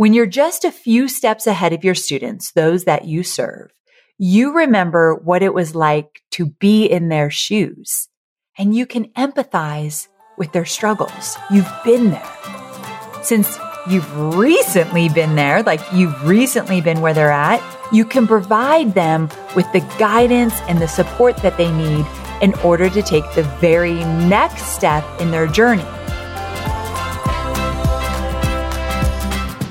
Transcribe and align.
When 0.00 0.14
you're 0.14 0.24
just 0.24 0.64
a 0.64 0.72
few 0.72 1.08
steps 1.08 1.46
ahead 1.46 1.74
of 1.74 1.84
your 1.84 1.94
students, 1.94 2.52
those 2.52 2.84
that 2.84 3.04
you 3.04 3.22
serve, 3.22 3.70
you 4.16 4.54
remember 4.54 5.14
what 5.14 5.42
it 5.42 5.52
was 5.52 5.74
like 5.74 6.22
to 6.30 6.46
be 6.46 6.86
in 6.86 7.10
their 7.10 7.28
shoes 7.28 8.08
and 8.56 8.74
you 8.74 8.86
can 8.86 9.10
empathize 9.10 10.08
with 10.38 10.52
their 10.52 10.64
struggles. 10.64 11.36
You've 11.50 11.70
been 11.84 12.12
there. 12.12 12.32
Since 13.22 13.58
you've 13.90 14.10
recently 14.34 15.10
been 15.10 15.34
there, 15.34 15.62
like 15.62 15.82
you've 15.92 16.26
recently 16.26 16.80
been 16.80 17.02
where 17.02 17.12
they're 17.12 17.30
at, 17.30 17.60
you 17.92 18.06
can 18.06 18.26
provide 18.26 18.94
them 18.94 19.28
with 19.54 19.70
the 19.74 19.80
guidance 19.98 20.54
and 20.62 20.80
the 20.80 20.88
support 20.88 21.36
that 21.42 21.58
they 21.58 21.70
need 21.72 22.06
in 22.40 22.54
order 22.60 22.88
to 22.88 23.02
take 23.02 23.30
the 23.34 23.42
very 23.60 24.02
next 24.02 24.68
step 24.68 25.04
in 25.20 25.30
their 25.30 25.46
journey. 25.46 25.84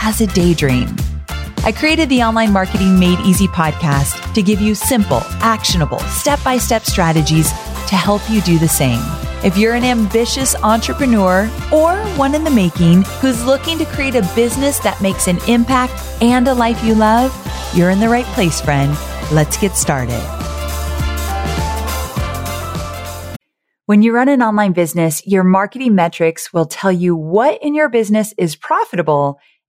as 0.00 0.20
a 0.20 0.26
daydream. 0.26 0.88
I 1.62 1.72
created 1.72 2.08
the 2.08 2.22
Online 2.22 2.52
Marketing 2.52 2.98
Made 2.98 3.18
Easy 3.20 3.46
podcast 3.46 4.32
to 4.34 4.42
give 4.42 4.60
you 4.60 4.74
simple, 4.74 5.20
actionable, 5.40 5.98
step 6.00 6.42
by 6.42 6.56
step 6.56 6.84
strategies 6.84 7.50
to 7.88 7.96
help 7.96 8.22
you 8.30 8.40
do 8.40 8.58
the 8.58 8.68
same. 8.68 9.00
If 9.44 9.58
you're 9.58 9.74
an 9.74 9.84
ambitious 9.84 10.54
entrepreneur 10.56 11.50
or 11.72 11.96
one 12.16 12.34
in 12.34 12.44
the 12.44 12.50
making 12.50 13.02
who's 13.20 13.44
looking 13.44 13.78
to 13.78 13.84
create 13.84 14.14
a 14.14 14.22
business 14.34 14.78
that 14.80 15.00
makes 15.02 15.28
an 15.28 15.38
impact 15.48 15.92
and 16.22 16.48
a 16.48 16.54
life 16.54 16.82
you 16.82 16.94
love, 16.94 17.34
you're 17.74 17.90
in 17.90 18.00
the 18.00 18.08
right 18.08 18.26
place, 18.26 18.60
friend. 18.60 18.96
Let's 19.30 19.56
get 19.56 19.76
started. 19.76 20.20
When 23.86 24.02
you 24.02 24.12
run 24.12 24.28
an 24.28 24.40
online 24.40 24.72
business, 24.72 25.26
your 25.26 25.42
marketing 25.42 25.94
metrics 25.94 26.52
will 26.52 26.66
tell 26.66 26.92
you 26.92 27.16
what 27.16 27.60
in 27.62 27.74
your 27.74 27.88
business 27.88 28.32
is 28.38 28.56
profitable 28.56 29.40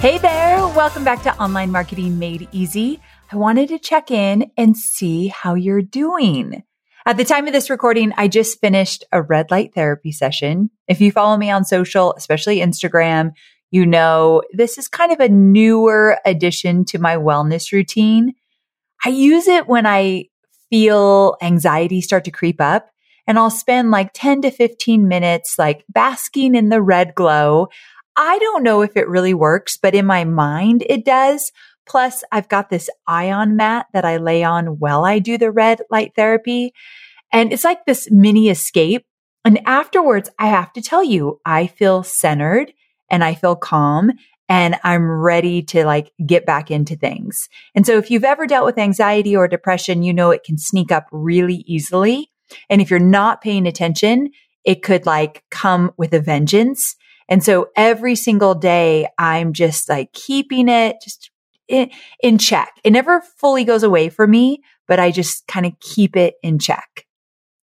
Hey 0.00 0.16
there. 0.16 0.66
Welcome 0.68 1.04
back 1.04 1.22
to 1.24 1.38
Online 1.38 1.70
Marketing 1.70 2.18
Made 2.18 2.48
Easy. 2.52 3.02
I 3.30 3.36
wanted 3.36 3.68
to 3.68 3.78
check 3.78 4.10
in 4.10 4.50
and 4.56 4.74
see 4.74 5.28
how 5.28 5.52
you're 5.52 5.82
doing. 5.82 6.62
At 7.04 7.18
the 7.18 7.24
time 7.24 7.46
of 7.46 7.52
this 7.52 7.68
recording, 7.68 8.14
I 8.16 8.26
just 8.26 8.62
finished 8.62 9.04
a 9.12 9.20
red 9.20 9.50
light 9.50 9.74
therapy 9.74 10.10
session. 10.10 10.70
If 10.88 11.02
you 11.02 11.12
follow 11.12 11.36
me 11.36 11.50
on 11.50 11.66
social, 11.66 12.14
especially 12.16 12.60
Instagram, 12.60 13.32
you 13.70 13.84
know 13.84 14.40
this 14.54 14.78
is 14.78 14.88
kind 14.88 15.12
of 15.12 15.20
a 15.20 15.28
newer 15.28 16.18
addition 16.24 16.86
to 16.86 16.98
my 16.98 17.16
wellness 17.16 17.70
routine. 17.70 18.32
I 19.04 19.10
use 19.10 19.48
it 19.48 19.68
when 19.68 19.84
I 19.84 20.28
feel 20.70 21.36
anxiety 21.42 22.00
start 22.00 22.24
to 22.24 22.30
creep 22.30 22.58
up 22.58 22.90
and 23.26 23.38
I'll 23.38 23.50
spend 23.50 23.90
like 23.90 24.12
10 24.14 24.42
to 24.42 24.50
15 24.50 25.06
minutes 25.06 25.58
like 25.58 25.84
basking 25.90 26.54
in 26.54 26.70
the 26.70 26.80
red 26.80 27.14
glow. 27.14 27.68
I 28.16 28.38
don't 28.38 28.62
know 28.62 28.82
if 28.82 28.96
it 28.96 29.08
really 29.08 29.34
works, 29.34 29.78
but 29.80 29.94
in 29.94 30.06
my 30.06 30.24
mind, 30.24 30.84
it 30.88 31.04
does. 31.04 31.52
Plus, 31.86 32.22
I've 32.30 32.48
got 32.48 32.70
this 32.70 32.90
ion 33.06 33.56
mat 33.56 33.86
that 33.92 34.04
I 34.04 34.18
lay 34.18 34.44
on 34.44 34.78
while 34.78 35.04
I 35.04 35.18
do 35.18 35.38
the 35.38 35.50
red 35.50 35.80
light 35.90 36.12
therapy. 36.14 36.72
And 37.32 37.52
it's 37.52 37.64
like 37.64 37.84
this 37.84 38.10
mini 38.10 38.48
escape. 38.48 39.04
And 39.44 39.60
afterwards, 39.66 40.28
I 40.38 40.48
have 40.48 40.72
to 40.74 40.82
tell 40.82 41.02
you, 41.02 41.40
I 41.46 41.66
feel 41.66 42.02
centered 42.02 42.72
and 43.10 43.24
I 43.24 43.34
feel 43.34 43.56
calm 43.56 44.12
and 44.48 44.76
I'm 44.82 45.08
ready 45.08 45.62
to 45.62 45.84
like 45.84 46.12
get 46.26 46.44
back 46.44 46.70
into 46.70 46.96
things. 46.96 47.48
And 47.74 47.86
so 47.86 47.96
if 47.98 48.10
you've 48.10 48.24
ever 48.24 48.46
dealt 48.46 48.66
with 48.66 48.78
anxiety 48.78 49.36
or 49.36 49.46
depression, 49.46 50.02
you 50.02 50.12
know 50.12 50.30
it 50.30 50.44
can 50.44 50.58
sneak 50.58 50.90
up 50.90 51.06
really 51.12 51.64
easily. 51.66 52.30
And 52.68 52.82
if 52.82 52.90
you're 52.90 52.98
not 52.98 53.40
paying 53.40 53.66
attention, 53.66 54.30
it 54.64 54.82
could 54.82 55.06
like 55.06 55.44
come 55.50 55.92
with 55.96 56.12
a 56.12 56.20
vengeance. 56.20 56.96
And 57.30 57.42
so 57.42 57.68
every 57.76 58.16
single 58.16 58.54
day 58.54 59.08
I'm 59.16 59.52
just 59.52 59.88
like 59.88 60.12
keeping 60.12 60.68
it 60.68 60.96
just 61.02 61.30
in, 61.68 61.90
in 62.22 62.36
check. 62.36 62.72
It 62.84 62.90
never 62.90 63.22
fully 63.38 63.64
goes 63.64 63.84
away 63.84 64.08
for 64.08 64.26
me, 64.26 64.62
but 64.88 64.98
I 64.98 65.12
just 65.12 65.46
kind 65.46 65.64
of 65.64 65.72
keep 65.80 66.16
it 66.16 66.34
in 66.42 66.58
check. 66.58 67.06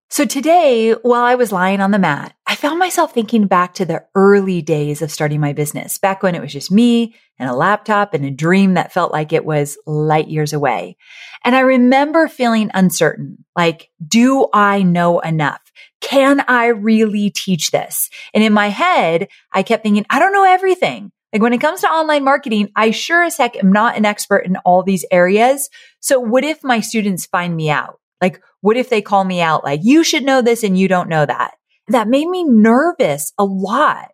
So 0.09 0.24
today, 0.24 0.92
while 0.92 1.24
I 1.24 1.36
was 1.36 1.52
lying 1.52 1.81
on 1.81 1.92
the 1.92 2.00
mat, 2.00 2.36
found 2.66 2.80
myself 2.80 3.14
thinking 3.14 3.46
back 3.46 3.76
to 3.76 3.86
the 3.86 4.03
early 4.16 4.59
days 4.59 5.03
of 5.03 5.12
starting 5.12 5.40
my 5.40 5.53
business, 5.53 6.00
back 6.00 6.24
when 6.24 6.34
it 6.34 6.42
was 6.42 6.52
just 6.52 6.72
me 6.72 7.14
and 7.38 7.48
a 7.48 7.53
laptop 7.53 8.16
and 8.16 8.26
a 8.26 8.31
dream 8.31 8.74
that 8.74 8.92
felt 8.92 9.12
like 9.12 9.31
it 9.31 9.46
was 9.46 9.78
light 9.86 10.28
years 10.30 10.52
away. 10.52 10.98
And 11.44 11.56
I 11.56 11.59
remember 11.59 12.28
feeling 12.28 12.72
uncertain, 12.74 13.46
like, 13.56 13.92
do 14.08 14.48
I 14.52 14.81
know 14.81 15.20
enough? 15.20 15.62
Can 16.02 16.44
I 16.48 16.70
really 16.70 17.30
teach 17.30 17.70
this? 17.70 18.09
And 18.34 18.44
in 18.44 18.52
my 18.52 18.70
head, 18.70 19.28
I 19.52 19.62
kept 19.62 19.84
thinking, 19.84 20.08
I 20.09 20.18
don't 20.18 20.34
know 20.34 20.52
everything. 20.52 21.12
Like 21.34 21.44
when 21.44 21.54
it 21.54 21.62
comes 21.62 21.81
to 21.81 21.88
online 21.88 22.24
marketing, 22.24 22.72
I 22.75 22.90
sure 22.90 23.22
as 23.22 23.38
heck 23.38 23.56
am 23.58 23.72
not 23.72 23.96
an 23.96 24.06
expert 24.06 24.40
in 24.40 24.58
all 24.66 24.81
these 24.81 25.06
areas. 25.12 25.70
So 26.00 26.20
what 26.20 26.44
if 26.44 26.64
my 26.64 26.80
students 26.80 27.28
find 27.28 27.56
me 27.56 27.69
out? 27.69 28.00
Like, 28.22 28.42
what 28.62 28.75
if 28.75 28.89
they 28.89 29.04
call 29.04 29.24
me 29.24 29.39
out? 29.39 29.63
Like, 29.63 29.81
you 29.84 30.04
should 30.04 30.24
know 30.24 30.42
this 30.42 30.63
and 30.63 30.75
you 30.75 30.88
don't 30.88 31.10
know 31.10 31.28
that. 31.28 31.54
That 31.88 32.08
made 32.08 32.28
me 32.28 32.44
nervous 32.44 33.34
a 33.38 33.46
lot. 33.46 34.12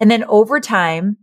And 0.00 0.10
then 0.10 0.24
over 0.24 0.60
time, 0.60 1.18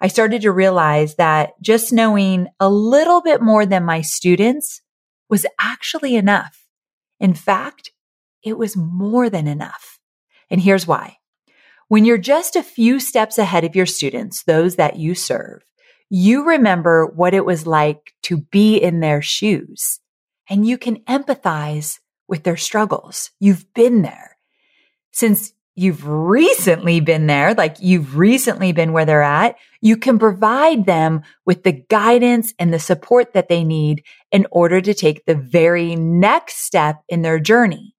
I 0.00 0.08
started 0.08 0.42
to 0.42 0.52
realize 0.52 1.16
that 1.16 1.50
just 1.60 1.92
knowing 1.92 2.48
a 2.60 2.68
little 2.68 3.20
bit 3.20 3.42
more 3.42 3.66
than 3.66 3.84
my 3.84 4.00
students 4.00 4.80
was 5.28 5.46
actually 5.60 6.16
enough. 6.16 6.66
In 7.20 7.34
fact, 7.34 7.90
it 8.42 8.56
was 8.56 8.76
more 8.76 9.28
than 9.28 9.46
enough. 9.46 9.98
And 10.50 10.60
here's 10.60 10.86
why. 10.86 11.16
When 11.88 12.04
you're 12.04 12.18
just 12.18 12.54
a 12.54 12.62
few 12.62 13.00
steps 13.00 13.38
ahead 13.38 13.64
of 13.64 13.74
your 13.74 13.86
students, 13.86 14.44
those 14.44 14.76
that 14.76 14.96
you 14.96 15.14
serve, 15.14 15.62
you 16.10 16.44
remember 16.44 17.06
what 17.06 17.34
it 17.34 17.44
was 17.44 17.66
like 17.66 18.12
to 18.24 18.38
be 18.38 18.76
in 18.76 19.00
their 19.00 19.20
shoes 19.20 20.00
and 20.48 20.66
you 20.66 20.78
can 20.78 20.96
empathize 21.04 21.98
with 22.26 22.44
their 22.44 22.56
struggles. 22.56 23.30
You've 23.40 23.72
been 23.74 24.02
there. 24.02 24.37
Since 25.18 25.52
you've 25.74 26.06
recently 26.06 27.00
been 27.00 27.26
there, 27.26 27.52
like 27.52 27.78
you've 27.80 28.16
recently 28.16 28.70
been 28.70 28.92
where 28.92 29.04
they're 29.04 29.20
at, 29.20 29.56
you 29.80 29.96
can 29.96 30.16
provide 30.16 30.86
them 30.86 31.22
with 31.44 31.64
the 31.64 31.72
guidance 31.72 32.54
and 32.56 32.72
the 32.72 32.78
support 32.78 33.32
that 33.32 33.48
they 33.48 33.64
need 33.64 34.04
in 34.30 34.46
order 34.52 34.80
to 34.80 34.94
take 34.94 35.24
the 35.24 35.34
very 35.34 35.96
next 35.96 36.58
step 36.58 37.02
in 37.08 37.22
their 37.22 37.40
journey. 37.40 37.96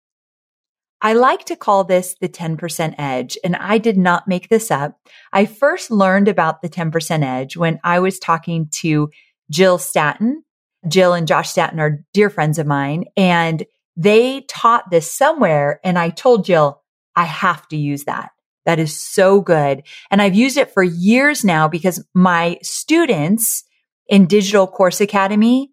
I 1.01 1.11
like 1.11 1.43
to 1.47 1.57
call 1.57 1.83
this 1.83 2.15
the 2.21 2.29
10% 2.29 2.95
edge, 2.97 3.37
and 3.43 3.57
I 3.57 3.79
did 3.79 3.97
not 3.97 4.29
make 4.29 4.47
this 4.47 4.71
up. 4.71 4.97
I 5.33 5.45
first 5.45 5.91
learned 5.91 6.29
about 6.29 6.61
the 6.61 6.69
10% 6.69 7.21
edge 7.21 7.57
when 7.57 7.81
I 7.83 7.99
was 7.99 8.17
talking 8.17 8.69
to 8.75 9.09
Jill 9.51 9.77
Stanton. 9.77 10.45
Jill 10.87 11.11
and 11.11 11.27
Josh 11.27 11.49
Stanton 11.49 11.81
are 11.81 11.99
dear 12.13 12.29
friends 12.29 12.59
of 12.59 12.65
mine, 12.65 13.03
and 13.17 13.65
they 13.97 14.45
taught 14.47 14.89
this 14.89 15.11
somewhere. 15.11 15.81
And 15.83 15.99
I 15.99 16.11
told 16.11 16.45
Jill, 16.45 16.81
I 17.19 17.25
have 17.25 17.67
to 17.67 17.75
use 17.75 18.05
that. 18.05 18.31
That 18.65 18.79
is 18.79 18.97
so 18.97 19.41
good. 19.41 19.83
And 20.09 20.21
I've 20.21 20.35
used 20.35 20.55
it 20.55 20.71
for 20.71 20.83
years 20.83 21.43
now 21.43 21.67
because 21.67 22.01
my 22.13 22.57
students 22.61 23.65
in 24.07 24.25
Digital 24.25 24.67
Course 24.67 25.01
Academy, 25.01 25.69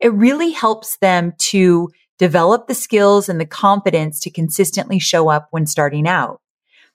it 0.00 0.12
really 0.12 0.52
helps 0.52 0.96
them 0.98 1.32
to 1.38 1.90
develop 2.16 2.68
the 2.68 2.76
skills 2.76 3.28
and 3.28 3.40
the 3.40 3.46
confidence 3.46 4.20
to 4.20 4.30
consistently 4.30 5.00
show 5.00 5.28
up 5.28 5.48
when 5.50 5.66
starting 5.66 6.06
out. 6.06 6.40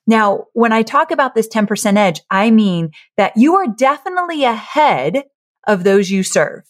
Now, 0.06 0.46
when 0.54 0.72
I 0.72 0.82
talk 0.82 1.10
about 1.10 1.34
this 1.34 1.46
10% 1.46 1.98
edge, 1.98 2.22
I 2.30 2.50
mean 2.50 2.92
that 3.18 3.36
you 3.36 3.56
are 3.56 3.66
definitely 3.66 4.44
ahead 4.44 5.24
of 5.66 5.84
those 5.84 6.10
you 6.10 6.22
serve. 6.22 6.62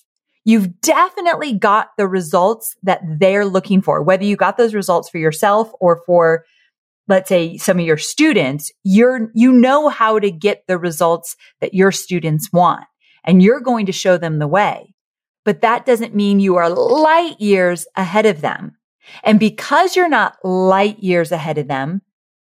You've 0.44 0.80
definitely 0.80 1.52
got 1.52 1.90
the 1.96 2.08
results 2.08 2.74
that 2.82 3.02
they're 3.06 3.46
looking 3.46 3.82
for, 3.82 4.02
whether 4.02 4.24
you 4.24 4.34
got 4.34 4.56
those 4.56 4.74
results 4.74 5.08
for 5.08 5.18
yourself 5.18 5.70
or 5.78 6.02
for 6.06 6.44
let's 7.10 7.28
say 7.28 7.58
some 7.58 7.78
of 7.78 7.84
your 7.84 7.98
students, 7.98 8.72
you're, 8.84 9.30
you 9.34 9.52
know 9.52 9.88
how 9.88 10.18
to 10.18 10.30
get 10.30 10.64
the 10.66 10.78
results 10.78 11.36
that 11.60 11.74
your 11.74 11.92
students 11.92 12.50
want 12.52 12.84
and 13.24 13.42
you're 13.42 13.60
going 13.60 13.86
to 13.86 13.92
show 13.92 14.16
them 14.16 14.38
the 14.38 14.48
way. 14.48 14.94
But 15.44 15.60
that 15.62 15.84
doesn't 15.84 16.14
mean 16.14 16.40
you 16.40 16.56
are 16.56 16.70
light 16.70 17.40
years 17.40 17.86
ahead 17.96 18.26
of 18.26 18.40
them. 18.40 18.76
And 19.24 19.40
because 19.40 19.96
you're 19.96 20.08
not 20.08 20.36
light 20.44 21.00
years 21.00 21.32
ahead 21.32 21.58
of 21.58 21.68
them, 21.68 22.02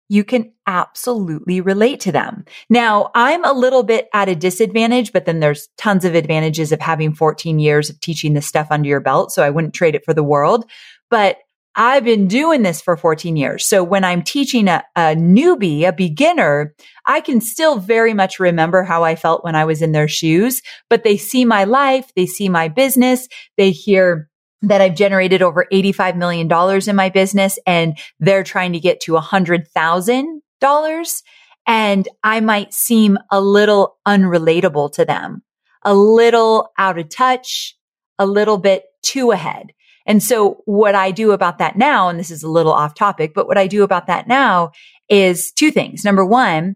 you 0.10 0.26
can 0.26 0.52
absolutely 0.68 1.62
relate 1.62 2.02
to 2.02 2.12
them. 2.12 2.44
Now, 2.70 3.12
I'm 3.16 3.46
a 3.46 3.54
little 3.54 3.82
bit 3.82 4.10
at 4.14 4.28
a 4.28 4.36
disadvantage, 4.36 5.14
but 5.14 5.26
then 5.26 5.40
there's 5.40 5.70
tons 5.78 6.04
of 6.04 6.16
advantages 6.16 6.74
of 6.74 6.82
having 6.82 7.16
14 7.16 7.60
years 7.60 7.90
of 7.90 8.00
teaching 8.02 8.34
this 8.34 8.46
stuff 8.46 8.68
under 8.70 8.90
your 8.90 9.00
belt. 9.00 9.32
So 9.32 9.42
I 9.42 9.50
wouldn't 9.50 9.74
trade 9.74 9.96
it 9.96 10.04
for 10.04 10.14
the 10.14 10.24
world. 10.24 10.70
But 11.10 11.38
I've 11.76 12.04
been 12.04 12.28
doing 12.28 12.64
this 12.64 12.82
for 12.82 12.98
14 12.98 13.38
years. 13.38 13.66
So 13.66 13.84
when 13.84 14.04
I'm 14.04 14.24
teaching 14.24 14.68
a, 14.68 14.84
a, 14.96 15.16
newbie, 15.16 15.88
a 15.88 15.94
beginner, 15.94 16.76
I 17.06 17.22
can 17.22 17.40
still 17.40 17.80
very 17.80 18.14
much 18.14 18.40
remember 18.40 18.84
how 18.84 19.04
I 19.04 19.16
felt 19.16 19.44
when 19.44 19.56
I 19.56 19.64
was 19.64 19.82
in 19.82 19.94
their 19.94 20.10
shoes, 20.10 20.62
but 20.90 21.04
they 21.04 21.16
see 21.16 21.46
my 21.46 21.64
life. 21.64 22.12
They 22.16 22.26
see 22.26 22.50
my 22.50 22.68
business. 22.68 23.28
They 23.58 23.72
hear 23.72 24.30
that 24.64 24.82
I've 24.82 24.96
generated 24.96 25.42
over 25.42 25.66
$85 25.72 26.18
million 26.18 26.90
in 26.90 26.96
my 26.96 27.10
business 27.10 27.58
and 27.66 27.98
they're 28.20 28.44
trying 28.44 28.74
to 28.74 28.80
get 28.80 29.00
to 29.02 29.14
$100,000. 29.14 31.22
And 31.68 32.08
I 32.24 32.40
might 32.42 32.74
seem 32.74 33.18
a 33.32 33.40
little 33.40 33.98
unrelatable 34.08 34.92
to 34.94 35.06
them, 35.06 35.44
a 35.84 35.94
little 35.94 36.70
out 36.78 37.00
of 37.00 37.10
touch, 37.10 37.78
a 38.20 38.26
little 38.26 38.58
bit 38.58 38.84
too 39.04 39.32
ahead. 39.32 39.72
And 40.06 40.22
so 40.22 40.62
what 40.66 40.96
I 40.96 41.12
do 41.12 41.32
about 41.32 41.58
that 41.60 41.78
now, 41.78 42.10
and 42.10 42.20
this 42.20 42.32
is 42.32 42.44
a 42.44 42.50
little 42.50 42.74
off 42.74 42.96
topic, 42.96 43.34
but 43.34 43.48
what 43.48 43.58
I 43.58 43.68
do 43.68 43.84
about 43.84 44.08
that 44.08 44.28
now 44.28 44.72
is 45.10 45.52
two 45.52 45.72
things. 45.72 46.04
Number 46.04 46.26
one, 46.26 46.76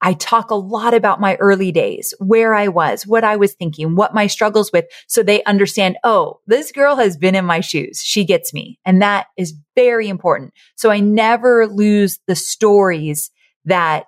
I 0.00 0.12
talk 0.12 0.50
a 0.50 0.54
lot 0.54 0.94
about 0.94 1.20
my 1.20 1.34
early 1.36 1.72
days, 1.72 2.14
where 2.20 2.54
I 2.54 2.68
was, 2.68 3.04
what 3.04 3.24
I 3.24 3.34
was 3.34 3.54
thinking, 3.54 3.96
what 3.96 4.14
my 4.14 4.28
struggles 4.28 4.70
with. 4.72 4.84
So 5.08 5.22
they 5.22 5.42
understand, 5.42 5.96
oh, 6.04 6.38
this 6.46 6.70
girl 6.70 6.96
has 6.96 7.16
been 7.16 7.34
in 7.34 7.44
my 7.44 7.60
shoes. 7.60 8.00
She 8.00 8.24
gets 8.24 8.54
me. 8.54 8.78
And 8.84 9.02
that 9.02 9.26
is 9.36 9.54
very 9.74 10.08
important. 10.08 10.52
So 10.76 10.90
I 10.90 11.00
never 11.00 11.66
lose 11.66 12.20
the 12.28 12.36
stories 12.36 13.32
that, 13.64 14.06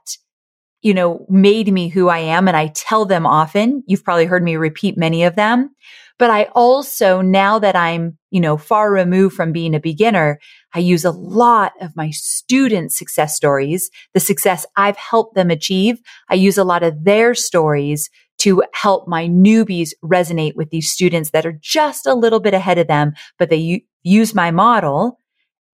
you 0.81 0.95
know, 0.95 1.27
made 1.29 1.73
me 1.73 1.89
who 1.89 2.09
I 2.09 2.19
am. 2.19 2.47
And 2.47 2.57
I 2.57 2.69
tell 2.69 3.05
them 3.05 3.27
often. 3.27 3.83
You've 3.87 4.05
probably 4.05 4.27
heard 4.27 4.45
me 4.45 4.57
repeat 4.57 4.97
many 4.97 5.25
of 5.25 5.35
them. 5.35 5.75
But 6.21 6.31
I 6.31 6.49
also, 6.55 7.23
now 7.23 7.59
that 7.59 7.75
I'm, 7.75 8.19
you 8.31 8.43
know, 8.43 8.59
far 8.59 8.93
removed 8.93 9.35
from 9.35 9.53
being 9.53 9.75
a 9.75 9.81
beginner, 9.81 10.39
I 10.75 10.79
use 10.81 11.03
a 11.07 11.11
lot 11.11 11.73
of 11.81 11.97
my 11.97 12.11
student 12.11 12.93
success 12.93 13.35
stories, 13.35 13.91
the 14.13 14.21
success 14.21 14.67
I've 14.77 14.99
helped 14.99 15.35
them 15.35 15.51
achieve. 15.51 15.99
I 16.29 16.35
use 16.35 16.59
a 16.59 16.63
lot 16.63 16.83
of 16.83 17.05
their 17.05 17.35
stories 17.35 18.11
to 18.41 18.63
help 18.75 19.09
my 19.09 19.29
newbies 19.29 19.93
resonate 20.05 20.57
with 20.57 20.69
these 20.69 20.93
students 20.93 21.31
that 21.31 21.47
are 21.47 21.59
just 21.59 22.07
a 22.07 22.15
little 22.15 22.41
bit 22.41 22.53
ahead 22.53 22.77
of 22.77 22.87
them, 22.87 23.15
but 23.39 23.49
they 23.49 23.57
u- 23.57 23.81
use 24.03 24.35
my 24.35 24.51
model 24.51 25.19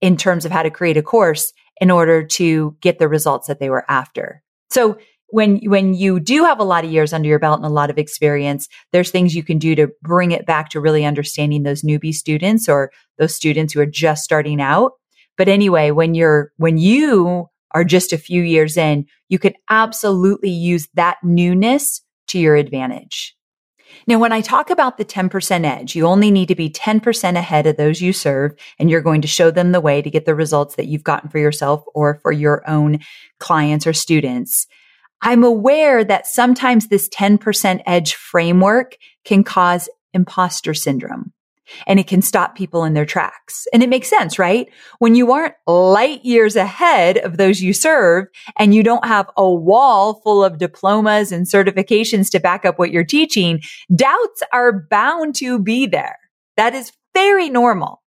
in 0.00 0.16
terms 0.16 0.44
of 0.44 0.52
how 0.52 0.62
to 0.62 0.70
create 0.70 0.96
a 0.96 1.02
course 1.02 1.52
in 1.80 1.90
order 1.90 2.24
to 2.24 2.76
get 2.80 3.00
the 3.00 3.08
results 3.08 3.48
that 3.48 3.58
they 3.58 3.68
were 3.68 3.84
after. 3.90 4.44
So 4.70 4.98
when 5.28 5.58
when 5.64 5.94
you 5.94 6.20
do 6.20 6.44
have 6.44 6.60
a 6.60 6.64
lot 6.64 6.84
of 6.84 6.90
years 6.90 7.12
under 7.12 7.28
your 7.28 7.38
belt 7.38 7.58
and 7.58 7.66
a 7.66 7.70
lot 7.70 7.90
of 7.90 7.98
experience 7.98 8.68
there's 8.92 9.10
things 9.10 9.34
you 9.34 9.42
can 9.42 9.58
do 9.58 9.74
to 9.74 9.88
bring 10.02 10.32
it 10.32 10.46
back 10.46 10.68
to 10.70 10.80
really 10.80 11.04
understanding 11.04 11.62
those 11.62 11.82
newbie 11.82 12.14
students 12.14 12.68
or 12.68 12.90
those 13.18 13.34
students 13.34 13.72
who 13.72 13.80
are 13.80 13.86
just 13.86 14.22
starting 14.22 14.60
out 14.60 14.92
but 15.36 15.48
anyway 15.48 15.90
when 15.90 16.14
you're 16.14 16.52
when 16.56 16.78
you 16.78 17.46
are 17.72 17.84
just 17.84 18.12
a 18.12 18.18
few 18.18 18.42
years 18.42 18.76
in 18.76 19.06
you 19.28 19.38
can 19.38 19.54
absolutely 19.68 20.50
use 20.50 20.88
that 20.94 21.16
newness 21.22 22.02
to 22.28 22.38
your 22.38 22.56
advantage 22.56 23.36
now, 24.06 24.18
when 24.18 24.32
I 24.32 24.40
talk 24.40 24.70
about 24.70 24.98
the 24.98 25.04
10% 25.04 25.64
edge, 25.64 25.96
you 25.96 26.06
only 26.06 26.30
need 26.30 26.48
to 26.48 26.54
be 26.54 26.70
10% 26.70 27.36
ahead 27.36 27.66
of 27.66 27.76
those 27.76 28.00
you 28.00 28.12
serve, 28.12 28.52
and 28.78 28.90
you're 28.90 29.00
going 29.00 29.22
to 29.22 29.28
show 29.28 29.50
them 29.50 29.72
the 29.72 29.80
way 29.80 30.02
to 30.02 30.10
get 30.10 30.26
the 30.26 30.34
results 30.34 30.76
that 30.76 30.86
you've 30.86 31.04
gotten 31.04 31.30
for 31.30 31.38
yourself 31.38 31.84
or 31.94 32.14
for 32.22 32.32
your 32.32 32.68
own 32.68 33.00
clients 33.38 33.86
or 33.86 33.92
students. 33.92 34.66
I'm 35.22 35.44
aware 35.44 36.04
that 36.04 36.26
sometimes 36.26 36.88
this 36.88 37.08
10% 37.08 37.82
edge 37.86 38.14
framework 38.14 38.96
can 39.24 39.44
cause 39.44 39.88
imposter 40.12 40.74
syndrome 40.74 41.32
and 41.86 41.98
it 41.98 42.06
can 42.06 42.22
stop 42.22 42.56
people 42.56 42.84
in 42.84 42.94
their 42.94 43.06
tracks. 43.06 43.66
And 43.72 43.82
it 43.82 43.88
makes 43.88 44.08
sense, 44.08 44.38
right? 44.38 44.68
When 44.98 45.14
you 45.14 45.32
aren't 45.32 45.54
light 45.66 46.24
years 46.24 46.56
ahead 46.56 47.18
of 47.18 47.36
those 47.36 47.60
you 47.60 47.72
serve 47.72 48.26
and 48.58 48.74
you 48.74 48.82
don't 48.82 49.04
have 49.04 49.28
a 49.36 49.50
wall 49.50 50.20
full 50.22 50.44
of 50.44 50.58
diplomas 50.58 51.32
and 51.32 51.46
certifications 51.46 52.30
to 52.30 52.40
back 52.40 52.64
up 52.64 52.78
what 52.78 52.92
you're 52.92 53.04
teaching, 53.04 53.60
doubts 53.94 54.42
are 54.52 54.86
bound 54.90 55.34
to 55.36 55.58
be 55.58 55.86
there. 55.86 56.18
That 56.56 56.74
is 56.74 56.92
very 57.14 57.50
normal. 57.50 58.02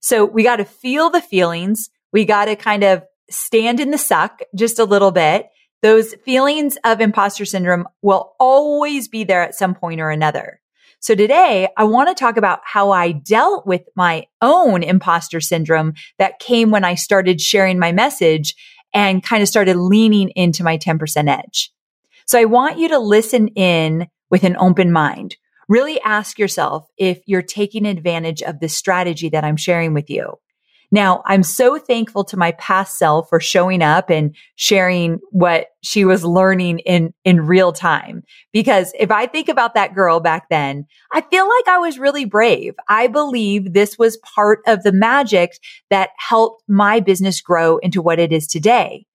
So 0.00 0.24
we 0.24 0.42
got 0.42 0.56
to 0.56 0.64
feel 0.64 1.10
the 1.10 1.20
feelings. 1.20 1.90
We 2.12 2.24
got 2.24 2.46
to 2.46 2.56
kind 2.56 2.82
of 2.82 3.04
stand 3.30 3.80
in 3.80 3.90
the 3.90 3.98
suck 3.98 4.40
just 4.54 4.78
a 4.78 4.84
little 4.84 5.10
bit 5.10 5.46
those 5.82 6.14
feelings 6.24 6.78
of 6.84 7.00
imposter 7.00 7.44
syndrome 7.44 7.86
will 8.00 8.34
always 8.38 9.08
be 9.08 9.24
there 9.24 9.42
at 9.42 9.54
some 9.54 9.74
point 9.74 10.00
or 10.00 10.10
another. 10.10 10.60
So 11.00 11.16
today 11.16 11.68
I 11.76 11.84
want 11.84 12.08
to 12.08 12.14
talk 12.14 12.36
about 12.36 12.60
how 12.64 12.92
I 12.92 13.10
dealt 13.10 13.66
with 13.66 13.82
my 13.96 14.26
own 14.40 14.84
imposter 14.84 15.40
syndrome 15.40 15.94
that 16.18 16.38
came 16.38 16.70
when 16.70 16.84
I 16.84 16.94
started 16.94 17.40
sharing 17.40 17.80
my 17.80 17.90
message 17.90 18.54
and 18.94 19.22
kind 19.22 19.42
of 19.42 19.48
started 19.48 19.76
leaning 19.76 20.28
into 20.30 20.62
my 20.62 20.78
10% 20.78 21.28
edge. 21.28 21.72
So 22.26 22.38
I 22.38 22.44
want 22.44 22.78
you 22.78 22.88
to 22.88 23.00
listen 23.00 23.48
in 23.48 24.06
with 24.30 24.44
an 24.44 24.56
open 24.56 24.92
mind. 24.92 25.36
Really 25.68 26.00
ask 26.02 26.38
yourself 26.38 26.86
if 26.96 27.20
you're 27.26 27.42
taking 27.42 27.84
advantage 27.84 28.42
of 28.42 28.60
this 28.60 28.76
strategy 28.76 29.28
that 29.30 29.42
I'm 29.42 29.56
sharing 29.56 29.94
with 29.94 30.08
you. 30.08 30.38
Now, 30.94 31.22
I'm 31.24 31.42
so 31.42 31.78
thankful 31.78 32.22
to 32.24 32.36
my 32.36 32.52
past 32.52 32.98
self 32.98 33.30
for 33.30 33.40
showing 33.40 33.80
up 33.82 34.10
and 34.10 34.36
sharing 34.56 35.20
what 35.30 35.68
she 35.82 36.04
was 36.04 36.22
learning 36.22 36.80
in, 36.80 37.14
in 37.24 37.46
real 37.46 37.72
time. 37.72 38.22
Because 38.52 38.92
if 38.98 39.10
I 39.10 39.26
think 39.26 39.48
about 39.48 39.72
that 39.72 39.94
girl 39.94 40.20
back 40.20 40.50
then, 40.50 40.84
I 41.10 41.22
feel 41.22 41.48
like 41.48 41.66
I 41.66 41.78
was 41.78 41.98
really 41.98 42.26
brave. 42.26 42.74
I 42.90 43.06
believe 43.06 43.72
this 43.72 43.98
was 43.98 44.18
part 44.18 44.60
of 44.66 44.82
the 44.82 44.92
magic 44.92 45.58
that 45.88 46.10
helped 46.18 46.62
my 46.68 47.00
business 47.00 47.40
grow 47.40 47.78
into 47.78 48.02
what 48.02 48.18
it 48.18 48.30
is 48.30 48.46
today. 48.46 49.06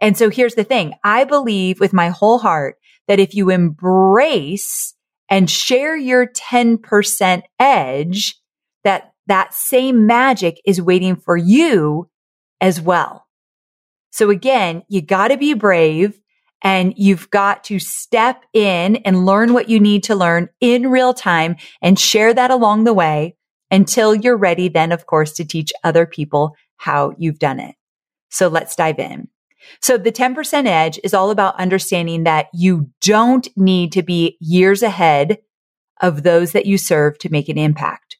And 0.00 0.16
so 0.16 0.30
here's 0.30 0.54
the 0.54 0.64
thing. 0.64 0.94
I 1.04 1.24
believe 1.24 1.78
with 1.78 1.92
my 1.92 2.08
whole 2.08 2.38
heart 2.38 2.76
that 3.06 3.20
if 3.20 3.34
you 3.34 3.50
embrace 3.50 4.94
and 5.28 5.48
share 5.48 5.96
your 5.96 6.26
10% 6.26 7.42
edge, 7.60 8.41
that 9.26 9.54
same 9.54 10.06
magic 10.06 10.60
is 10.64 10.82
waiting 10.82 11.16
for 11.16 11.36
you 11.36 12.08
as 12.60 12.80
well. 12.80 13.26
So 14.10 14.30
again, 14.30 14.82
you 14.88 15.00
got 15.00 15.28
to 15.28 15.36
be 15.36 15.54
brave 15.54 16.20
and 16.62 16.94
you've 16.96 17.30
got 17.30 17.64
to 17.64 17.78
step 17.78 18.44
in 18.52 18.96
and 18.96 19.26
learn 19.26 19.52
what 19.52 19.68
you 19.68 19.80
need 19.80 20.04
to 20.04 20.14
learn 20.14 20.48
in 20.60 20.90
real 20.90 21.12
time 21.12 21.56
and 21.80 21.98
share 21.98 22.32
that 22.32 22.50
along 22.50 22.84
the 22.84 22.94
way 22.94 23.36
until 23.70 24.14
you're 24.14 24.36
ready 24.36 24.68
then, 24.68 24.92
of 24.92 25.06
course, 25.06 25.32
to 25.32 25.44
teach 25.44 25.72
other 25.82 26.06
people 26.06 26.54
how 26.76 27.14
you've 27.18 27.38
done 27.38 27.58
it. 27.58 27.74
So 28.28 28.48
let's 28.48 28.76
dive 28.76 28.98
in. 28.98 29.28
So 29.80 29.96
the 29.96 30.12
10% 30.12 30.66
edge 30.66 30.98
is 31.02 31.14
all 31.14 31.30
about 31.30 31.58
understanding 31.58 32.24
that 32.24 32.48
you 32.52 32.90
don't 33.00 33.48
need 33.56 33.92
to 33.92 34.02
be 34.02 34.36
years 34.40 34.82
ahead 34.82 35.38
of 36.00 36.22
those 36.22 36.52
that 36.52 36.66
you 36.66 36.78
serve 36.78 37.18
to 37.18 37.30
make 37.30 37.48
an 37.48 37.58
impact. 37.58 38.11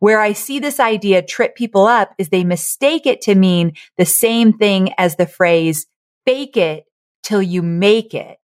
Where 0.00 0.20
I 0.20 0.32
see 0.32 0.58
this 0.58 0.80
idea 0.80 1.22
trip 1.22 1.54
people 1.54 1.86
up 1.86 2.14
is 2.18 2.30
they 2.30 2.42
mistake 2.42 3.06
it 3.06 3.20
to 3.22 3.34
mean 3.34 3.74
the 3.96 4.06
same 4.06 4.52
thing 4.54 4.92
as 4.98 5.16
the 5.16 5.26
phrase 5.26 5.86
fake 6.24 6.56
it 6.56 6.84
till 7.22 7.42
you 7.42 7.62
make 7.62 8.14
it, 8.14 8.38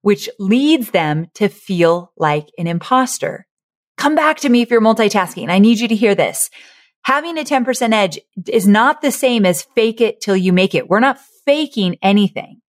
which 0.00 0.28
leads 0.38 0.90
them 0.90 1.26
to 1.34 1.48
feel 1.48 2.12
like 2.16 2.48
an 2.58 2.66
imposter. 2.66 3.46
Come 3.98 4.14
back 4.14 4.38
to 4.38 4.48
me 4.48 4.62
if 4.62 4.70
you're 4.70 4.80
multitasking. 4.80 5.50
I 5.50 5.58
need 5.58 5.78
you 5.78 5.88
to 5.88 5.94
hear 5.94 6.14
this. 6.14 6.50
Having 7.02 7.38
a 7.38 7.44
10% 7.44 7.92
edge 7.92 8.18
is 8.48 8.66
not 8.66 9.00
the 9.00 9.12
same 9.12 9.46
as 9.46 9.66
fake 9.74 10.00
it 10.00 10.20
till 10.20 10.36
you 10.36 10.52
make 10.52 10.74
it. 10.74 10.88
We're 10.88 11.00
not 11.00 11.20
faking 11.44 11.96
anything. 12.02 12.62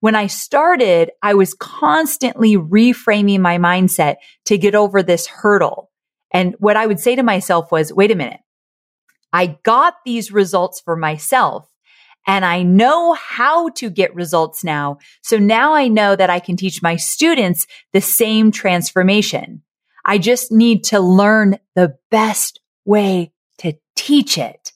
When 0.00 0.14
I 0.14 0.26
started, 0.26 1.10
I 1.22 1.34
was 1.34 1.54
constantly 1.54 2.56
reframing 2.56 3.40
my 3.40 3.58
mindset 3.58 4.16
to 4.44 4.58
get 4.58 4.74
over 4.74 5.02
this 5.02 5.26
hurdle. 5.26 5.90
And 6.32 6.54
what 6.58 6.76
I 6.76 6.86
would 6.86 7.00
say 7.00 7.16
to 7.16 7.22
myself 7.22 7.70
was, 7.70 7.92
wait 7.92 8.10
a 8.10 8.16
minute. 8.16 8.40
I 9.32 9.58
got 9.62 9.94
these 10.04 10.32
results 10.32 10.80
for 10.80 10.96
myself 10.96 11.68
and 12.26 12.44
I 12.44 12.62
know 12.62 13.12
how 13.14 13.68
to 13.70 13.88
get 13.88 14.14
results 14.14 14.64
now. 14.64 14.98
So 15.22 15.38
now 15.38 15.74
I 15.74 15.88
know 15.88 16.16
that 16.16 16.30
I 16.30 16.40
can 16.40 16.56
teach 16.56 16.82
my 16.82 16.96
students 16.96 17.66
the 17.92 18.00
same 18.00 18.50
transformation. 18.50 19.62
I 20.04 20.18
just 20.18 20.50
need 20.50 20.84
to 20.84 21.00
learn 21.00 21.58
the 21.74 21.96
best 22.10 22.60
way 22.84 23.32
to 23.58 23.74
teach 23.94 24.38
it. 24.38 24.72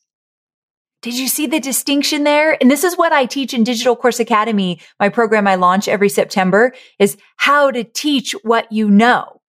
Did 1.02 1.18
you 1.18 1.28
see 1.28 1.46
the 1.46 1.60
distinction 1.60 2.24
there? 2.24 2.58
And 2.60 2.70
this 2.70 2.84
is 2.84 2.96
what 2.98 3.12
I 3.12 3.24
teach 3.24 3.54
in 3.54 3.64
Digital 3.64 3.96
Course 3.96 4.20
Academy, 4.20 4.80
my 4.98 5.08
program 5.08 5.46
I 5.46 5.54
launch 5.54 5.88
every 5.88 6.10
September 6.10 6.74
is 6.98 7.16
how 7.36 7.70
to 7.70 7.84
teach 7.84 8.32
what 8.42 8.70
you 8.70 8.90
know. 8.90 9.39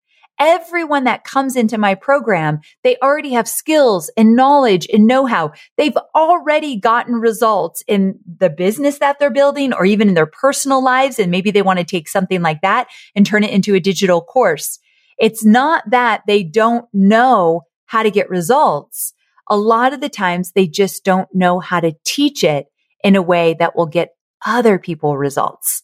Everyone 0.44 1.04
that 1.04 1.22
comes 1.22 1.54
into 1.54 1.78
my 1.78 1.94
program, 1.94 2.60
they 2.82 2.96
already 3.00 3.30
have 3.30 3.46
skills 3.46 4.10
and 4.16 4.34
knowledge 4.34 4.88
and 4.92 5.06
know-how. 5.06 5.52
They've 5.76 5.96
already 6.16 6.76
gotten 6.76 7.14
results 7.14 7.84
in 7.86 8.18
the 8.38 8.50
business 8.50 8.98
that 8.98 9.20
they're 9.20 9.30
building 9.30 9.72
or 9.72 9.84
even 9.84 10.08
in 10.08 10.14
their 10.14 10.26
personal 10.26 10.82
lives. 10.82 11.20
And 11.20 11.30
maybe 11.30 11.52
they 11.52 11.62
want 11.62 11.78
to 11.78 11.84
take 11.84 12.08
something 12.08 12.42
like 12.42 12.60
that 12.62 12.88
and 13.14 13.24
turn 13.24 13.44
it 13.44 13.52
into 13.52 13.76
a 13.76 13.80
digital 13.80 14.20
course. 14.20 14.80
It's 15.16 15.44
not 15.44 15.84
that 15.90 16.22
they 16.26 16.42
don't 16.42 16.86
know 16.92 17.62
how 17.86 18.02
to 18.02 18.10
get 18.10 18.28
results 18.28 19.14
a 19.48 19.56
lot 19.56 19.92
of 19.92 20.00
the 20.00 20.08
times 20.08 20.52
they 20.52 20.66
just 20.66 21.04
don't 21.04 21.28
know 21.34 21.60
how 21.60 21.78
to 21.78 21.92
teach 22.04 22.42
it 22.42 22.66
in 23.04 23.16
a 23.16 23.22
way 23.22 23.54
that 23.58 23.76
will 23.76 23.86
get 23.86 24.16
other 24.46 24.78
people 24.78 25.16
results. 25.16 25.82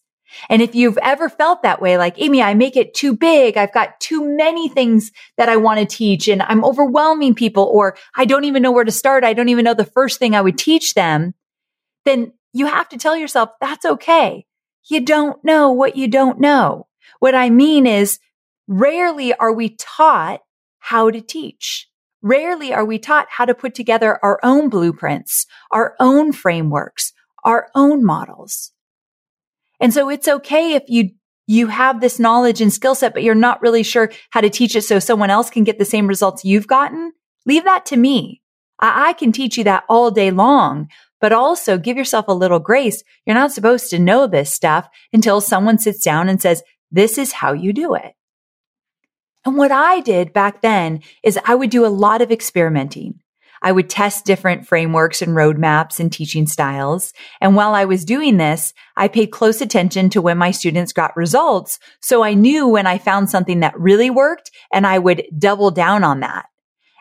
And 0.49 0.63
if 0.63 0.75
you've 0.75 0.99
ever 0.99 1.29
felt 1.29 1.63
that 1.63 1.81
way, 1.81 1.99
like 1.99 2.21
Amy, 2.21 2.43
I 2.43 2.55
make 2.55 2.77
it 2.77 2.95
too 2.95 3.17
big. 3.17 3.57
I've 3.57 3.73
got 3.73 3.99
too 4.01 4.25
many 4.37 4.69
things 4.69 5.11
that 5.37 5.49
I 5.49 5.57
want 5.57 5.81
to 5.81 5.87
teach 5.87 6.29
and 6.29 6.43
I'm 6.43 6.65
overwhelming 6.65 7.35
people 7.35 7.65
or 7.65 7.97
I 8.15 8.25
don't 8.25 8.45
even 8.45 8.63
know 8.63 8.73
where 8.73 8.85
to 8.85 8.93
start. 8.93 9.25
I 9.25 9.33
don't 9.33 9.49
even 9.49 9.65
know 9.65 9.75
the 9.75 9.85
first 9.85 10.19
thing 10.19 10.35
I 10.35 10.41
would 10.41 10.59
teach 10.59 10.95
them. 10.95 11.35
Then 12.05 12.33
you 12.53 12.67
have 12.67 12.89
to 12.91 12.99
tell 12.99 13.17
yourself 13.17 13.51
that's 13.61 13.85
okay. 13.85 14.47
You 14.89 15.01
don't 15.01 15.43
know 15.45 15.71
what 15.71 15.97
you 15.97 16.09
don't 16.09 16.41
know. 16.41 16.87
What 17.21 17.35
I 17.35 17.51
mean 17.51 17.87
is 17.87 18.19
rarely 18.67 19.35
are 19.35 19.53
we 19.53 19.71
taught 19.71 20.41
how 20.79 21.11
to 21.11 21.21
teach. 21.21 21.89
Rarely 22.23 22.73
are 22.73 22.85
we 22.85 22.99
taught 22.99 23.29
how 23.31 23.45
to 23.45 23.55
put 23.55 23.75
together 23.75 24.19
our 24.23 24.41
own 24.43 24.69
blueprints, 24.69 25.47
our 25.71 25.95
own 26.01 26.33
frameworks, 26.33 27.13
our 27.45 27.69
own 27.75 28.05
models. 28.05 28.73
And 29.81 29.93
so 29.95 30.09
it's 30.09 30.29
okay 30.29 30.75
if 30.75 30.85
you 30.89 31.11
you 31.47 31.69
have 31.69 32.01
this 32.01 32.19
knowledge 32.19 32.61
and 32.61 32.71
skill 32.71 32.95
set, 32.95 33.15
but 33.15 33.23
you're 33.23 33.35
not 33.35 33.63
really 33.63 33.83
sure 33.83 34.13
how 34.31 34.43
to 34.43 34.51
teach 34.51 34.77
it 34.77 34.83
so 34.83 34.99
someone 34.99 35.31
else 35.31 35.49
can 35.49 35.65
get 35.65 35.79
the 35.79 35.85
same 35.85 36.07
results 36.07 36.45
you've 36.45 36.67
gotten. 36.67 37.13
Leave 37.47 37.65
that 37.65 37.87
to 37.87 37.97
me. 37.97 38.43
I, 38.79 39.09
I 39.09 39.13
can 39.15 39.33
teach 39.33 39.57
you 39.57 39.65
that 39.65 39.85
all 39.89 40.11
day 40.11 40.31
long, 40.31 40.89
but 41.23 41.33
also 41.33 41.79
give 41.79 41.97
yourself 41.97 42.27
a 42.29 42.35
little 42.35 42.59
grace. 42.59 43.03
You're 43.25 43.35
not 43.35 43.53
supposed 43.53 43.89
to 43.91 43.99
know 43.99 44.27
this 44.27 44.53
stuff 44.53 44.89
until 45.11 45.41
someone 45.41 45.79
sits 45.79 46.05
down 46.05 46.29
and 46.29 46.41
says, 46.41 46.63
this 46.91 47.17
is 47.17 47.33
how 47.33 47.55
you 47.55 47.73
do 47.73 47.95
it. 47.95 48.15
And 49.47 49.57
what 49.57 49.73
I 49.73 50.01
did 50.01 50.35
back 50.35 50.61
then 50.61 51.01
is 51.23 51.39
I 51.47 51.55
would 51.55 51.71
do 51.71 51.87
a 51.87 51.89
lot 51.89 52.21
of 52.21 52.31
experimenting. 52.31 53.21
I 53.63 53.73
would 53.73 53.91
test 53.91 54.25
different 54.25 54.67
frameworks 54.67 55.23
and 55.23 55.33
roadmaps 55.33 55.99
and 56.01 56.13
teaching 56.13 56.47
styles. 56.47 57.13
And 57.41 57.57
while 57.57 57.75
I 57.75 57.85
was 57.85 58.05
doing 58.05 58.37
this, 58.37 58.73
I 58.97 59.09
paid 59.09 59.29
close 59.29 59.61
attention 59.61 60.11
to 60.11 60.23
when 60.23 60.39
my 60.39 60.51
students 60.51 60.93
got 60.93 61.17
results. 61.17 61.79
So 62.01 62.23
I 62.23 62.35
knew 62.35 62.67
when 62.69 62.87
I 62.87 62.99
found 62.99 63.31
something 63.31 63.61
that 63.61 63.79
really 63.79 64.11
worked 64.11 64.51
and 64.73 64.87
I 64.87 64.99
would 64.99 65.25
double 65.39 65.71
down 65.71 66.05
on 66.05 66.21
that. 66.21 66.47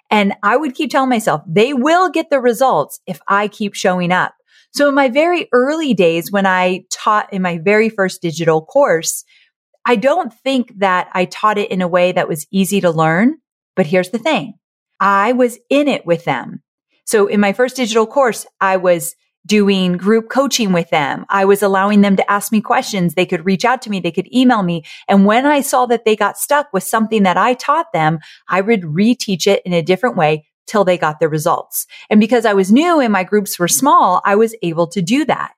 And 0.09 0.33
I 0.41 0.57
would 0.57 0.73
keep 0.73 0.91
telling 0.91 1.09
myself 1.09 1.41
they 1.47 1.73
will 1.73 2.09
get 2.09 2.29
the 2.29 2.39
results 2.39 2.99
if 3.05 3.19
I 3.27 3.47
keep 3.47 3.73
showing 3.73 4.11
up. 4.11 4.33
So 4.71 4.89
in 4.89 4.95
my 4.95 5.09
very 5.09 5.47
early 5.51 5.93
days, 5.93 6.31
when 6.31 6.45
I 6.45 6.85
taught 6.91 7.31
in 7.33 7.41
my 7.41 7.57
very 7.57 7.89
first 7.89 8.21
digital 8.21 8.63
course, 8.63 9.23
I 9.85 9.95
don't 9.95 10.33
think 10.33 10.73
that 10.79 11.09
I 11.13 11.25
taught 11.25 11.57
it 11.57 11.71
in 11.71 11.81
a 11.81 11.87
way 11.87 12.11
that 12.11 12.27
was 12.27 12.45
easy 12.51 12.81
to 12.81 12.91
learn. 12.91 13.37
But 13.75 13.85
here's 13.85 14.09
the 14.09 14.19
thing. 14.19 14.53
I 14.99 15.33
was 15.33 15.57
in 15.69 15.87
it 15.87 16.05
with 16.05 16.25
them. 16.25 16.61
So 17.05 17.27
in 17.27 17.39
my 17.39 17.53
first 17.53 17.75
digital 17.75 18.05
course, 18.05 18.45
I 18.59 18.77
was 18.77 19.15
doing 19.45 19.93
group 19.93 20.29
coaching 20.29 20.73
with 20.73 20.89
them. 20.89 21.25
I 21.29 21.45
was 21.45 21.63
allowing 21.63 22.01
them 22.01 22.17
to 22.17 22.31
ask 22.31 22.51
me 22.51 22.59
questions. 22.59 23.13
They 23.13 23.25
could 23.25 23.45
reach 23.45 23.63
out 23.63 23.81
to 23.83 23.89
me. 23.89 23.99
They 23.99 24.11
could 24.11 24.31
email 24.35 24.61
me. 24.61 24.83
And 25.07 25.25
when 25.25 25.45
I 25.45 25.61
saw 25.61 25.85
that 25.85 26.03
they 26.03 26.15
got 26.15 26.37
stuck 26.37 26.67
with 26.73 26.83
something 26.83 27.23
that 27.23 27.37
I 27.37 27.53
taught 27.53 27.93
them, 27.93 28.19
I 28.49 28.59
would 28.61 28.81
reteach 28.81 29.47
it 29.47 29.61
in 29.65 29.71
a 29.71 29.81
different 29.81 30.17
way 30.17 30.45
till 30.67 30.83
they 30.83 30.97
got 30.97 31.19
the 31.19 31.29
results. 31.29 31.87
And 32.09 32.19
because 32.19 32.45
I 32.45 32.53
was 32.53 32.71
new 32.71 32.99
and 32.99 33.13
my 33.13 33.23
groups 33.23 33.57
were 33.57 33.69
small, 33.69 34.21
I 34.25 34.35
was 34.35 34.53
able 34.61 34.87
to 34.87 35.01
do 35.01 35.23
that. 35.25 35.53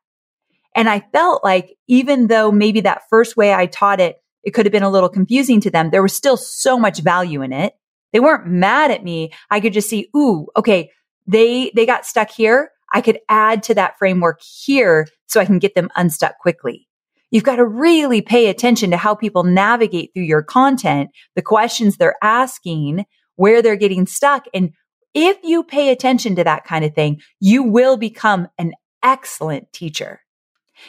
And 0.76 0.88
I 0.88 1.00
felt 1.12 1.44
like 1.44 1.76
even 1.88 2.28
though 2.28 2.52
maybe 2.52 2.82
that 2.82 3.10
first 3.10 3.36
way 3.36 3.54
I 3.54 3.66
taught 3.66 4.00
it, 4.00 4.22
it 4.44 4.52
could 4.52 4.68
have 4.68 4.72
been 4.72 4.84
a 4.84 4.90
little 4.90 5.10
confusing 5.10 5.60
to 5.62 5.72
them. 5.72 5.90
There 5.90 6.04
was 6.04 6.16
still 6.16 6.38
so 6.38 6.78
much 6.78 7.02
value 7.02 7.42
in 7.42 7.52
it. 7.52 7.74
They 8.14 8.20
weren't 8.20 8.48
mad 8.48 8.92
at 8.92 9.04
me. 9.04 9.32
I 9.50 9.60
could 9.60 9.74
just 9.74 9.90
see, 9.90 10.10
ooh, 10.16 10.48
okay, 10.58 10.92
they, 11.28 11.72
they 11.76 11.86
got 11.86 12.06
stuck 12.06 12.32
here. 12.32 12.72
I 12.92 13.02
could 13.02 13.20
add 13.30 13.64
to 13.64 13.76
that 13.76 13.98
framework 14.00 14.42
here 14.42 15.08
so 15.28 15.40
I 15.40 15.46
can 15.46 15.60
get 15.60 15.76
them 15.76 15.90
unstuck 15.96 16.40
quickly. 16.40 16.88
You've 17.32 17.44
got 17.44 17.58
to 17.58 17.66
really 17.66 18.22
pay 18.22 18.48
attention 18.48 18.90
to 18.92 18.98
how 18.98 19.14
people 19.14 19.44
navigate 19.44 20.12
through 20.14 20.24
your 20.24 20.42
content, 20.42 21.12
the 21.36 21.44
questions 21.44 21.98
they're 21.98 22.16
asking, 22.24 23.06
where 23.36 23.62
they're 23.62 23.76
getting 23.76 24.08
stuck. 24.08 24.46
And 24.54 24.74
if 25.14 25.38
you 25.44 25.64
pay 25.64 25.92
attention 25.92 26.36
to 26.36 26.44
that 26.44 26.66
kind 26.66 26.84
of 26.84 26.96
thing, 26.96 27.22
you 27.40 27.64
will 27.64 27.98
become 27.98 28.48
an 28.58 28.74
excellent 29.04 29.72
teacher. 29.72 30.22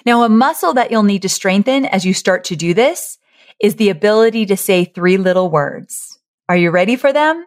Now, 0.07 0.23
a 0.23 0.29
muscle 0.29 0.75
that 0.75 0.91
you'll 0.91 1.03
need 1.03 1.23
to 1.23 1.29
strengthen 1.29 1.85
as 1.85 2.07
you 2.07 2.15
start 2.15 2.45
to 2.45 2.57
do 2.57 2.73
this 2.75 3.19
is 3.61 3.77
the 3.77 3.91
ability 3.91 4.47
to 4.47 4.57
say 4.57 4.85
three 4.85 5.19
little 5.19 5.51
words. 5.51 6.10
Are 6.51 6.57
you 6.57 6.73
ready 6.73 6.97
for 6.97 7.13
them? 7.13 7.47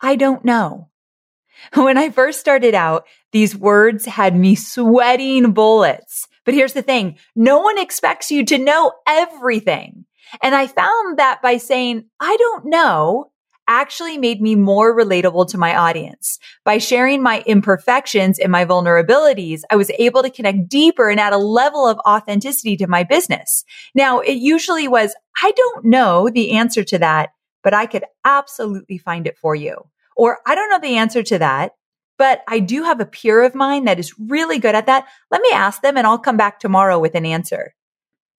I 0.00 0.14
don't 0.14 0.44
know. 0.44 0.90
When 1.74 1.98
I 1.98 2.10
first 2.10 2.38
started 2.38 2.72
out, 2.72 3.04
these 3.32 3.56
words 3.56 4.06
had 4.06 4.36
me 4.36 4.54
sweating 4.54 5.50
bullets. 5.50 6.28
But 6.44 6.54
here's 6.54 6.74
the 6.74 6.82
thing. 6.82 7.18
No 7.34 7.58
one 7.58 7.78
expects 7.78 8.30
you 8.30 8.44
to 8.44 8.58
know 8.58 8.92
everything. 9.08 10.04
And 10.40 10.54
I 10.54 10.68
found 10.68 11.18
that 11.18 11.42
by 11.42 11.56
saying, 11.56 12.04
I 12.20 12.36
don't 12.36 12.66
know, 12.66 13.32
actually 13.66 14.18
made 14.18 14.40
me 14.40 14.54
more 14.54 14.96
relatable 14.96 15.48
to 15.48 15.58
my 15.58 15.74
audience. 15.74 16.38
By 16.64 16.78
sharing 16.78 17.20
my 17.20 17.42
imperfections 17.44 18.38
and 18.38 18.52
my 18.52 18.64
vulnerabilities, 18.64 19.62
I 19.68 19.74
was 19.74 19.90
able 19.98 20.22
to 20.22 20.30
connect 20.30 20.68
deeper 20.68 21.10
and 21.10 21.18
add 21.18 21.32
a 21.32 21.38
level 21.38 21.88
of 21.88 21.98
authenticity 22.06 22.76
to 22.76 22.86
my 22.86 23.02
business. 23.02 23.64
Now, 23.96 24.20
it 24.20 24.34
usually 24.34 24.86
was, 24.86 25.16
I 25.42 25.50
don't 25.50 25.86
know 25.86 26.30
the 26.30 26.52
answer 26.52 26.84
to 26.84 26.98
that, 26.98 27.30
but 27.66 27.74
I 27.74 27.86
could 27.86 28.04
absolutely 28.24 28.96
find 28.96 29.26
it 29.26 29.36
for 29.36 29.56
you. 29.56 29.76
Or 30.16 30.38
I 30.46 30.54
don't 30.54 30.70
know 30.70 30.78
the 30.78 30.98
answer 30.98 31.24
to 31.24 31.38
that, 31.40 31.72
but 32.16 32.42
I 32.46 32.60
do 32.60 32.84
have 32.84 33.00
a 33.00 33.06
peer 33.06 33.42
of 33.42 33.56
mine 33.56 33.86
that 33.86 33.98
is 33.98 34.14
really 34.20 34.60
good 34.60 34.76
at 34.76 34.86
that. 34.86 35.08
Let 35.32 35.42
me 35.42 35.50
ask 35.52 35.82
them 35.82 35.96
and 35.96 36.06
I'll 36.06 36.16
come 36.16 36.36
back 36.36 36.60
tomorrow 36.60 37.00
with 37.00 37.16
an 37.16 37.26
answer. 37.26 37.74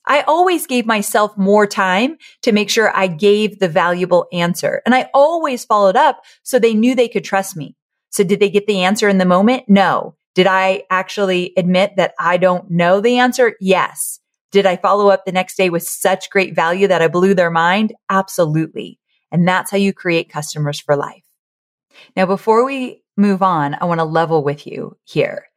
I 0.06 0.22
always 0.22 0.66
gave 0.66 0.86
myself 0.86 1.38
more 1.38 1.68
time 1.68 2.16
to 2.44 2.54
make 2.54 2.70
sure 2.70 2.96
I 2.96 3.08
gave 3.08 3.60
the 3.60 3.68
valuable 3.68 4.28
answer. 4.32 4.82
And 4.86 4.96
I 4.96 5.10
always 5.14 5.66
followed 5.66 5.98
up 5.98 6.22
so 6.44 6.58
they 6.58 6.74
knew 6.74 6.96
they 6.96 7.10
could 7.10 7.26
trust 7.26 7.58
me. 7.58 7.76
So 8.12 8.24
did 8.24 8.40
they 8.40 8.50
get 8.50 8.66
the 8.66 8.84
answer 8.84 9.10
in 9.10 9.18
the 9.18 9.26
moment? 9.26 9.66
No. 9.68 10.16
Did 10.36 10.48
I 10.48 10.84
actually 10.90 11.52
admit 11.58 11.98
that 11.98 12.14
I 12.18 12.38
don't 12.38 12.72
know 12.72 13.02
the 13.02 13.18
answer? 13.18 13.58
Yes. 13.60 14.22
Did 14.54 14.66
I 14.66 14.78
follow 14.78 15.10
up 15.10 15.26
the 15.26 15.34
next 15.34 15.58
day 15.58 15.70
with 15.70 15.84
such 15.84 16.30
great 16.30 16.56
value 16.56 16.88
that 16.88 17.02
I 17.02 17.10
blew 17.10 17.34
their 17.34 17.52
mind? 17.52 17.94
Absolutely. 18.10 18.98
And 19.32 19.48
that's 19.48 19.72
how 19.72 19.78
you 19.78 19.94
create 19.94 20.30
customers 20.30 20.80
for 20.80 20.96
life. 20.96 21.24
Now, 22.16 22.26
before 22.26 22.66
we 22.66 23.04
move 23.16 23.42
on, 23.42 23.76
I 23.80 23.86
want 23.86 24.00
to 24.00 24.06
level 24.06 24.44
with 24.44 24.68
you 24.68 24.98
here. 25.04 25.48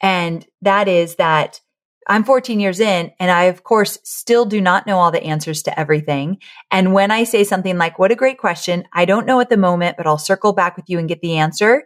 And 0.00 0.46
that 0.62 0.88
is 0.88 1.16
that 1.16 1.60
I'm 2.08 2.22
14 2.22 2.60
years 2.60 2.78
in 2.78 3.10
and 3.18 3.30
I, 3.30 3.44
of 3.44 3.64
course, 3.64 3.98
still 4.04 4.44
do 4.44 4.60
not 4.60 4.86
know 4.86 4.98
all 4.98 5.10
the 5.10 5.24
answers 5.24 5.62
to 5.64 5.78
everything. 5.78 6.38
And 6.70 6.92
when 6.94 7.10
I 7.10 7.24
say 7.24 7.42
something 7.42 7.78
like, 7.78 7.98
what 7.98 8.12
a 8.12 8.16
great 8.16 8.38
question. 8.38 8.84
I 8.92 9.06
don't 9.06 9.26
know 9.26 9.40
at 9.40 9.48
the 9.48 9.56
moment, 9.56 9.96
but 9.96 10.06
I'll 10.06 10.18
circle 10.18 10.52
back 10.52 10.76
with 10.76 10.88
you 10.88 10.98
and 10.98 11.08
get 11.08 11.20
the 11.20 11.38
answer. 11.38 11.84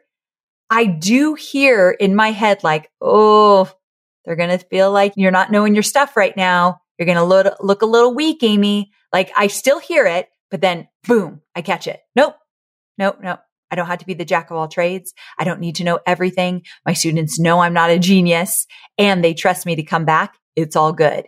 I 0.69 0.85
do 0.85 1.35
hear 1.35 1.91
in 1.91 2.15
my 2.15 2.33
head, 2.33 2.63
like, 2.63 2.91
oh, 3.01 3.71
they're 4.25 4.37
going 4.37 4.57
to 4.57 4.65
feel 4.67 4.93
like 4.93 5.15
you're 5.17 5.31
not 5.31 5.51
knowing 5.51 5.75
your 5.75 5.83
stuff 5.83 6.17
right 6.17 6.37
now. 6.37 6.81
You're 6.99 7.07
going 7.07 7.17
to 7.17 7.25
look, 7.25 7.57
look 7.61 7.83
a 7.83 7.87
little 7.87 8.15
weak, 8.15 8.43
Amy. 8.43 8.93
Like 9.13 9.33
I 9.37 9.47
still 9.47 9.79
hear 9.79 10.07
it, 10.07 10.29
but 10.51 10.61
then 10.61 10.89
boom, 11.07 11.43
I 11.55 11.63
catch 11.63 11.87
it. 11.87 12.01
Nope. 12.15 12.37
Nope. 12.99 13.19
Nope. 13.23 13.41
I 13.71 13.77
don't 13.77 13.87
have 13.87 13.99
to 13.99 14.07
be 14.07 14.15
the 14.15 14.25
jack 14.25 14.51
of 14.51 14.57
all 14.57 14.69
trades. 14.69 15.15
I 15.39 15.45
don't 15.45 15.61
need 15.61 15.77
to 15.77 15.85
know 15.85 16.01
everything. 16.07 16.63
My 16.85 16.93
students 16.93 17.39
know 17.39 17.61
I'm 17.61 17.73
not 17.73 17.91
a 17.91 17.99
genius 17.99 18.67
and 18.99 19.23
they 19.23 19.35
trust 19.35 19.65
me 19.65 19.77
to 19.77 19.83
come 19.83 20.05
back. 20.05 20.35
It's 20.57 20.77
all 20.77 20.93
good. 20.93 21.27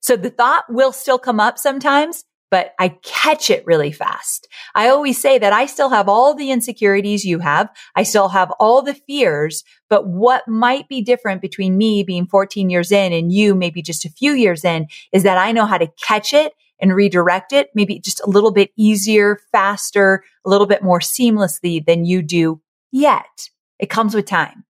So 0.00 0.16
the 0.16 0.30
thought 0.30 0.64
will 0.68 0.92
still 0.92 1.18
come 1.18 1.38
up 1.38 1.58
sometimes, 1.58 2.24
but 2.50 2.72
I 2.78 2.96
catch 3.02 3.50
it 3.50 3.64
really 3.66 3.92
fast. 3.92 4.48
I 4.74 4.88
always 4.88 5.20
say 5.20 5.38
that 5.38 5.52
I 5.52 5.66
still 5.66 5.90
have 5.90 6.08
all 6.08 6.34
the 6.34 6.50
insecurities 6.50 7.24
you 7.24 7.38
have. 7.38 7.68
I 7.94 8.02
still 8.02 8.28
have 8.28 8.50
all 8.58 8.82
the 8.82 8.94
fears, 8.94 9.62
but 9.88 10.08
what 10.08 10.48
might 10.48 10.88
be 10.88 11.02
different 11.02 11.40
between 11.40 11.78
me 11.78 12.02
being 12.02 12.26
14 12.26 12.68
years 12.68 12.90
in 12.90 13.12
and 13.12 13.32
you 13.32 13.54
maybe 13.54 13.80
just 13.80 14.04
a 14.04 14.10
few 14.10 14.32
years 14.32 14.64
in 14.64 14.86
is 15.12 15.22
that 15.22 15.38
I 15.38 15.52
know 15.52 15.66
how 15.66 15.78
to 15.78 15.92
catch 16.04 16.32
it 16.32 16.52
and 16.82 16.94
redirect 16.94 17.52
it 17.52 17.70
maybe 17.74 17.98
just 17.98 18.20
a 18.20 18.28
little 18.28 18.50
bit 18.50 18.72
easier, 18.76 19.38
faster, 19.52 20.24
a 20.44 20.50
little 20.50 20.66
bit 20.66 20.82
more 20.82 20.98
seamlessly 20.98 21.84
than 21.84 22.04
you 22.04 22.20
do 22.20 22.60
yet. 22.90 23.48
It 23.78 23.88
comes 23.88 24.14
with 24.14 24.26
time. 24.26 24.64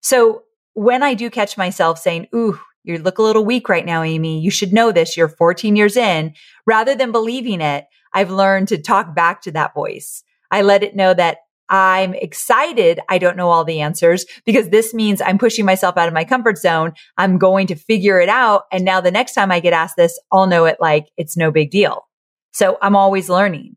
So 0.00 0.42
when 0.74 1.02
I 1.02 1.14
do 1.14 1.30
catch 1.30 1.56
myself 1.56 1.98
saying, 1.98 2.28
Ooh, 2.34 2.60
you 2.84 2.98
look 2.98 3.18
a 3.18 3.22
little 3.22 3.44
weak 3.44 3.68
right 3.68 3.86
now, 3.86 4.02
Amy. 4.02 4.40
You 4.40 4.50
should 4.50 4.72
know 4.72 4.92
this. 4.92 5.16
You're 5.16 5.28
14 5.28 5.74
years 5.74 5.96
in. 5.96 6.34
Rather 6.66 6.94
than 6.94 7.12
believing 7.12 7.62
it, 7.62 7.86
I've 8.12 8.30
learned 8.30 8.68
to 8.68 8.78
talk 8.78 9.14
back 9.14 9.40
to 9.42 9.52
that 9.52 9.74
voice. 9.74 10.22
I 10.50 10.60
let 10.62 10.82
it 10.82 10.94
know 10.94 11.14
that 11.14 11.38
I'm 11.74 12.14
excited. 12.14 13.00
I 13.08 13.18
don't 13.18 13.36
know 13.36 13.50
all 13.50 13.64
the 13.64 13.80
answers 13.80 14.26
because 14.46 14.68
this 14.68 14.94
means 14.94 15.20
I'm 15.20 15.38
pushing 15.38 15.64
myself 15.64 15.96
out 15.96 16.06
of 16.06 16.14
my 16.14 16.22
comfort 16.22 16.56
zone. 16.56 16.92
I'm 17.16 17.36
going 17.36 17.66
to 17.66 17.74
figure 17.74 18.20
it 18.20 18.28
out. 18.28 18.62
And 18.70 18.84
now 18.84 19.00
the 19.00 19.10
next 19.10 19.34
time 19.34 19.50
I 19.50 19.58
get 19.58 19.72
asked 19.72 19.96
this, 19.96 20.16
I'll 20.30 20.46
know 20.46 20.66
it 20.66 20.76
like 20.78 21.08
it's 21.16 21.36
no 21.36 21.50
big 21.50 21.72
deal. 21.72 22.06
So 22.52 22.78
I'm 22.80 22.94
always 22.94 23.28
learning. 23.28 23.76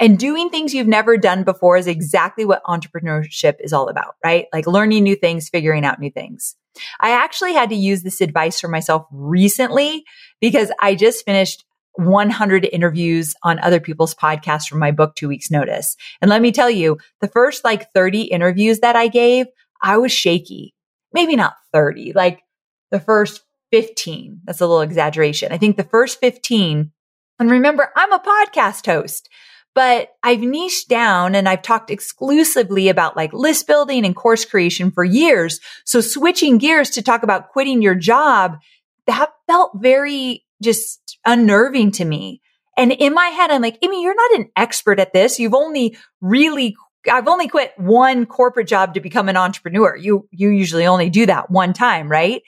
And 0.00 0.18
doing 0.18 0.50
things 0.50 0.74
you've 0.74 0.88
never 0.88 1.16
done 1.16 1.44
before 1.44 1.76
is 1.76 1.86
exactly 1.86 2.44
what 2.44 2.64
entrepreneurship 2.64 3.54
is 3.60 3.72
all 3.72 3.88
about, 3.88 4.16
right? 4.24 4.46
Like 4.52 4.66
learning 4.66 5.04
new 5.04 5.14
things, 5.14 5.48
figuring 5.48 5.84
out 5.84 6.00
new 6.00 6.10
things. 6.10 6.56
I 7.00 7.10
actually 7.10 7.52
had 7.52 7.70
to 7.70 7.76
use 7.76 8.02
this 8.02 8.20
advice 8.20 8.60
for 8.60 8.66
myself 8.66 9.06
recently 9.12 10.04
because 10.40 10.72
I 10.80 10.96
just 10.96 11.24
finished 11.24 11.64
100 11.96 12.68
interviews 12.72 13.34
on 13.42 13.58
other 13.58 13.80
people's 13.80 14.14
podcasts 14.14 14.68
from 14.68 14.78
my 14.78 14.90
book, 14.90 15.14
Two 15.14 15.28
Weeks 15.28 15.50
Notice. 15.50 15.96
And 16.20 16.28
let 16.28 16.42
me 16.42 16.52
tell 16.52 16.70
you, 16.70 16.98
the 17.20 17.28
first 17.28 17.64
like 17.64 17.92
30 17.92 18.22
interviews 18.22 18.80
that 18.80 18.96
I 18.96 19.08
gave, 19.08 19.46
I 19.82 19.98
was 19.98 20.12
shaky. 20.12 20.74
Maybe 21.12 21.36
not 21.36 21.54
30, 21.72 22.12
like 22.14 22.42
the 22.90 23.00
first 23.00 23.42
15. 23.72 24.42
That's 24.44 24.60
a 24.60 24.66
little 24.66 24.82
exaggeration. 24.82 25.52
I 25.52 25.58
think 25.58 25.76
the 25.76 25.84
first 25.84 26.20
15. 26.20 26.92
And 27.38 27.50
remember, 27.50 27.90
I'm 27.96 28.12
a 28.12 28.18
podcast 28.18 28.86
host, 28.86 29.28
but 29.74 30.10
I've 30.22 30.40
niched 30.40 30.88
down 30.88 31.34
and 31.34 31.48
I've 31.48 31.62
talked 31.62 31.90
exclusively 31.90 32.88
about 32.88 33.16
like 33.16 33.32
list 33.32 33.66
building 33.66 34.06
and 34.06 34.16
course 34.16 34.44
creation 34.44 34.90
for 34.90 35.04
years. 35.04 35.60
So 35.84 36.00
switching 36.00 36.58
gears 36.58 36.90
to 36.90 37.02
talk 37.02 37.22
about 37.22 37.50
quitting 37.50 37.82
your 37.82 37.94
job, 37.94 38.58
that 39.06 39.30
felt 39.46 39.72
very 39.76 40.45
just 40.62 41.18
unnerving 41.24 41.92
to 41.92 42.04
me. 42.04 42.40
And 42.76 42.92
in 42.92 43.14
my 43.14 43.28
head, 43.28 43.50
I'm 43.50 43.62
like, 43.62 43.78
Amy, 43.82 44.02
you're 44.02 44.14
not 44.14 44.40
an 44.40 44.50
expert 44.56 45.00
at 45.00 45.12
this. 45.12 45.38
You've 45.38 45.54
only 45.54 45.96
really, 46.20 46.76
I've 47.10 47.28
only 47.28 47.48
quit 47.48 47.72
one 47.76 48.26
corporate 48.26 48.68
job 48.68 48.94
to 48.94 49.00
become 49.00 49.28
an 49.28 49.36
entrepreneur. 49.36 49.96
You, 49.96 50.28
you 50.30 50.50
usually 50.50 50.86
only 50.86 51.08
do 51.08 51.26
that 51.26 51.50
one 51.50 51.72
time, 51.72 52.10
right? 52.10 52.42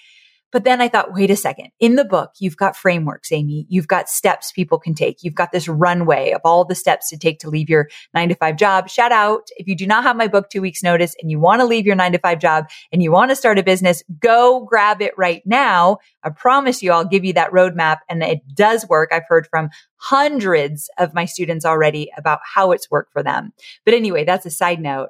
But 0.51 0.65
then 0.65 0.81
I 0.81 0.89
thought, 0.89 1.13
wait 1.13 1.31
a 1.31 1.37
second. 1.37 1.69
In 1.79 1.97
the 1.97 2.05
book, 2.05 2.33
you've 2.39 2.57
got 2.57 2.77
frameworks, 2.77 3.31
Amy. 3.33 3.67
You've 3.69 3.89
got 3.89 4.09
steps 4.09 4.51
people 4.51 4.79
can 4.79 4.95
take. 4.95 5.23
You've 5.23 5.35
got 5.35 5.53
this 5.53 5.69
runway 5.69 6.33
of 6.33 6.41
all 6.43 6.65
the 6.65 6.75
steps 6.75 7.11
to 7.11 7.19
take 7.19 7.39
to 7.41 7.51
leave 7.51 7.69
your 7.69 7.89
nine 8.15 8.31
to 8.31 8.35
five 8.35 8.57
job. 8.57 8.89
Shout 8.89 9.13
out. 9.13 9.49
If 9.57 9.69
you 9.69 9.77
do 9.77 9.87
not 9.87 10.05
have 10.05 10.17
my 10.17 10.27
book, 10.27 10.49
two 10.49 10.63
weeks 10.63 10.83
notice, 10.83 11.15
and 11.21 11.31
you 11.31 11.39
want 11.39 11.61
to 11.61 11.67
leave 11.67 11.85
your 11.85 11.97
nine 11.97 12.13
to 12.13 12.19
five 12.19 12.39
job 12.39 12.65
and 12.93 13.03
you 13.03 13.13
want 13.13 13.31
to 13.31 13.37
start 13.37 13.59
a 13.59 13.63
business, 13.63 14.03
go 14.21 14.61
grab 14.61 15.03
it 15.03 15.13
right 15.19 15.43
now. 15.45 15.99
I 16.23 16.31
promise 16.31 16.83
you, 16.83 16.93
I'll 16.93 17.05
give 17.05 17.27
you 17.27 17.35
that 17.35 17.53
roadmap 17.53 17.99
and 18.09 18.23
it 18.23 18.41
does 18.55 18.89
work. 18.89 19.11
I've 19.13 19.29
heard 19.29 19.47
from 19.51 19.69
hundreds 19.97 20.89
of 20.97 21.13
my 21.13 21.27
students 21.27 21.67
already 21.67 22.11
about 22.17 22.41
how 22.43 22.73
it's 22.73 22.91
worked 22.91 23.13
for 23.13 23.23
them. 23.23 23.53
But 23.85 23.95
anyway, 23.95 24.25
that's 24.25 24.47
a 24.47 24.51
side 24.51 24.81
note. 24.81 25.09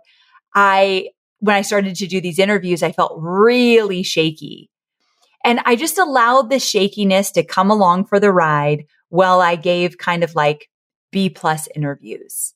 I, 0.53 1.11
when 1.39 1.55
I 1.55 1.63
started 1.63 1.95
to 1.95 2.09
do 2.09 2.21
these 2.21 2.41
interviews, 2.41 2.83
I 2.83 2.91
felt 2.91 3.17
really 3.17 4.03
shaky 4.03 4.71
and 5.45 5.61
I 5.65 5.77
just 5.77 5.99
allowed 5.99 6.51
the 6.51 6.59
shakiness 6.59 7.31
to 7.33 7.43
come 7.43 7.71
along 7.71 8.07
for 8.07 8.21
the 8.21 8.33
ride 8.33 8.85
while 9.09 9.41
I 9.41 9.57
gave 9.57 9.99
kind 9.99 10.23
of 10.23 10.35
like 10.35 10.69
B 11.13 11.31
plus 11.31 11.69
interviews. 11.75 12.55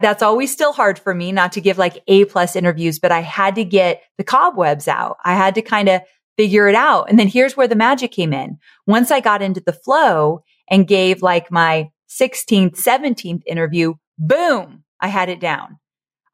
That's 0.00 0.22
always 0.22 0.52
still 0.52 0.72
hard 0.72 0.98
for 0.98 1.14
me 1.14 1.30
not 1.30 1.52
to 1.52 1.60
give 1.60 1.78
like 1.78 2.02
A 2.08 2.24
plus 2.24 2.56
interviews, 2.56 2.98
but 2.98 3.12
I 3.12 3.20
had 3.20 3.54
to 3.54 3.64
get 3.64 4.02
the 4.18 4.24
cobwebs 4.24 4.88
out. 4.88 5.16
I 5.24 5.34
had 5.34 5.54
to 5.54 5.62
kind 5.62 5.88
of 5.88 6.02
figure 6.36 6.68
it 6.68 6.74
out. 6.74 7.08
And 7.08 7.18
then 7.18 7.28
here's 7.28 7.56
where 7.56 7.68
the 7.68 7.76
magic 7.76 8.10
came 8.10 8.32
in. 8.32 8.58
Once 8.86 9.10
I 9.10 9.20
got 9.20 9.42
into 9.42 9.60
the 9.60 9.72
flow 9.72 10.42
and 10.68 10.88
gave 10.88 11.22
like 11.22 11.52
my 11.52 11.90
16th, 12.08 12.82
17th 12.82 13.42
interview, 13.46 13.94
boom, 14.18 14.82
I 15.00 15.08
had 15.08 15.28
it 15.28 15.40
down. 15.40 15.78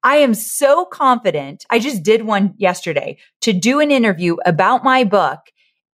I 0.02 0.16
am 0.16 0.34
so 0.34 0.84
confident. 0.84 1.66
I 1.70 1.78
just 1.78 2.02
did 2.02 2.22
one 2.22 2.54
yesterday 2.56 3.18
to 3.42 3.52
do 3.52 3.80
an 3.80 3.90
interview 3.90 4.36
about 4.46 4.84
my 4.84 5.04
book 5.04 5.40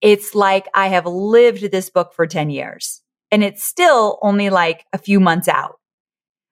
it's 0.01 0.35
like 0.35 0.69
I 0.75 0.89
have 0.89 1.07
lived 1.07 1.71
this 1.71 1.91
book 1.91 2.13
for 2.15 2.27
10 2.27 2.51
years 2.51 3.03
and 3.31 3.43
it's 3.43 3.65
still 3.65 4.19
only 4.23 4.51
like 4.51 4.85
a 4.93 4.99
few 4.99 5.21
months 5.21 5.49
out. 5.49 5.79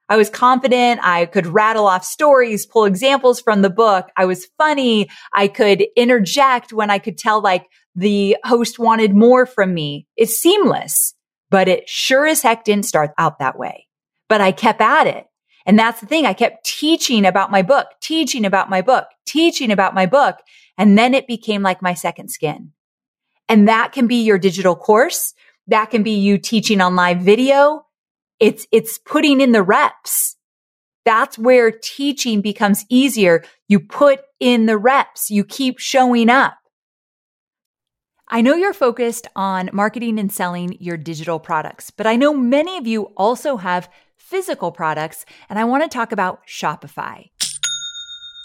I 0.08 0.16
was 0.16 0.28
confident. 0.28 1.00
I 1.02 1.26
could 1.26 1.46
rattle 1.46 1.86
off 1.86 2.04
stories, 2.04 2.66
pull 2.66 2.84
examples 2.84 3.40
from 3.40 3.62
the 3.62 3.70
book. 3.70 4.08
I 4.16 4.24
was 4.24 4.48
funny. 4.58 5.08
I 5.32 5.48
could 5.48 5.84
interject 5.96 6.72
when 6.72 6.90
I 6.90 6.98
could 6.98 7.16
tell 7.16 7.40
like 7.40 7.66
the 7.94 8.36
host 8.44 8.78
wanted 8.78 9.14
more 9.14 9.46
from 9.46 9.72
me. 9.72 10.06
It's 10.16 10.36
seamless, 10.36 11.14
but 11.50 11.68
it 11.68 11.88
sure 11.88 12.26
as 12.26 12.42
heck 12.42 12.64
didn't 12.64 12.86
start 12.86 13.12
out 13.16 13.38
that 13.38 13.58
way. 13.58 13.86
But 14.28 14.40
I 14.40 14.52
kept 14.52 14.80
at 14.80 15.06
it. 15.06 15.26
And 15.64 15.78
that's 15.78 16.00
the 16.00 16.06
thing. 16.06 16.26
I 16.26 16.34
kept 16.34 16.66
teaching 16.66 17.24
about 17.24 17.50
my 17.50 17.62
book, 17.62 17.86
teaching 18.00 18.44
about 18.44 18.68
my 18.68 18.82
book, 18.82 19.06
teaching 19.24 19.70
about 19.70 19.94
my 19.94 20.06
book. 20.06 20.38
And 20.76 20.98
then 20.98 21.14
it 21.14 21.26
became 21.26 21.62
like 21.62 21.80
my 21.80 21.94
second 21.94 22.28
skin. 22.28 22.72
And 23.52 23.68
that 23.68 23.92
can 23.92 24.06
be 24.06 24.22
your 24.22 24.38
digital 24.38 24.74
course. 24.74 25.34
That 25.66 25.90
can 25.90 26.02
be 26.02 26.12
you 26.12 26.38
teaching 26.38 26.80
on 26.80 26.96
live 26.96 27.20
video. 27.20 27.84
It's, 28.40 28.66
it's 28.72 28.96
putting 28.96 29.42
in 29.42 29.52
the 29.52 29.62
reps. 29.62 30.38
That's 31.04 31.38
where 31.38 31.70
teaching 31.70 32.40
becomes 32.40 32.86
easier. 32.88 33.44
You 33.68 33.78
put 33.78 34.20
in 34.40 34.64
the 34.64 34.78
reps. 34.78 35.30
You 35.30 35.44
keep 35.44 35.78
showing 35.78 36.30
up. 36.30 36.54
I 38.26 38.40
know 38.40 38.54
you're 38.54 38.72
focused 38.72 39.26
on 39.36 39.68
marketing 39.74 40.18
and 40.18 40.32
selling 40.32 40.78
your 40.80 40.96
digital 40.96 41.38
products, 41.38 41.90
but 41.90 42.06
I 42.06 42.16
know 42.16 42.32
many 42.32 42.78
of 42.78 42.86
you 42.86 43.12
also 43.18 43.58
have 43.58 43.90
physical 44.16 44.72
products, 44.72 45.26
and 45.50 45.58
I 45.58 45.64
want 45.64 45.82
to 45.82 45.94
talk 45.94 46.10
about 46.10 46.46
Shopify. 46.46 47.28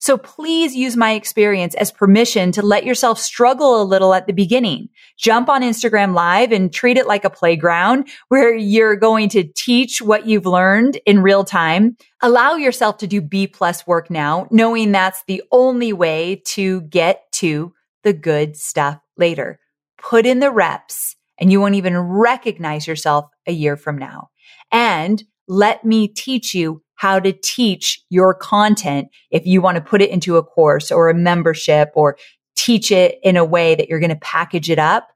So 0.00 0.16
please 0.16 0.76
use 0.76 0.96
my 0.96 1.12
experience 1.12 1.74
as 1.74 1.90
permission 1.90 2.52
to 2.52 2.62
let 2.62 2.84
yourself 2.84 3.18
struggle 3.18 3.82
a 3.82 3.84
little 3.84 4.14
at 4.14 4.26
the 4.26 4.32
beginning. 4.32 4.88
Jump 5.16 5.48
on 5.48 5.62
Instagram 5.62 6.14
live 6.14 6.52
and 6.52 6.72
treat 6.72 6.96
it 6.96 7.06
like 7.06 7.24
a 7.24 7.30
playground 7.30 8.08
where 8.28 8.54
you're 8.54 8.94
going 8.94 9.28
to 9.30 9.42
teach 9.42 10.00
what 10.00 10.26
you've 10.26 10.46
learned 10.46 11.00
in 11.04 11.20
real 11.20 11.42
time. 11.42 11.96
Allow 12.22 12.54
yourself 12.54 12.98
to 12.98 13.08
do 13.08 13.20
B 13.20 13.48
plus 13.48 13.86
work 13.86 14.08
now, 14.08 14.46
knowing 14.52 14.92
that's 14.92 15.24
the 15.26 15.42
only 15.50 15.92
way 15.92 16.42
to 16.46 16.82
get 16.82 17.30
to 17.32 17.74
the 18.04 18.12
good 18.12 18.56
stuff 18.56 18.98
later. 19.16 19.58
Put 20.00 20.26
in 20.26 20.38
the 20.38 20.52
reps 20.52 21.16
and 21.40 21.50
you 21.50 21.60
won't 21.60 21.74
even 21.74 21.98
recognize 21.98 22.86
yourself 22.86 23.26
a 23.46 23.52
year 23.52 23.76
from 23.76 23.98
now. 23.98 24.30
And 24.70 25.24
let 25.48 25.84
me 25.84 26.06
teach 26.06 26.54
you 26.54 26.82
how 26.98 27.20
to 27.20 27.32
teach 27.32 28.02
your 28.10 28.34
content 28.34 29.08
if 29.30 29.46
you 29.46 29.62
want 29.62 29.76
to 29.76 29.80
put 29.80 30.02
it 30.02 30.10
into 30.10 30.36
a 30.36 30.42
course 30.42 30.90
or 30.90 31.08
a 31.08 31.14
membership 31.14 31.92
or 31.94 32.18
teach 32.56 32.90
it 32.90 33.20
in 33.22 33.36
a 33.36 33.44
way 33.44 33.76
that 33.76 33.88
you're 33.88 34.00
going 34.00 34.10
to 34.10 34.16
package 34.16 34.68
it 34.68 34.80
up. 34.80 35.08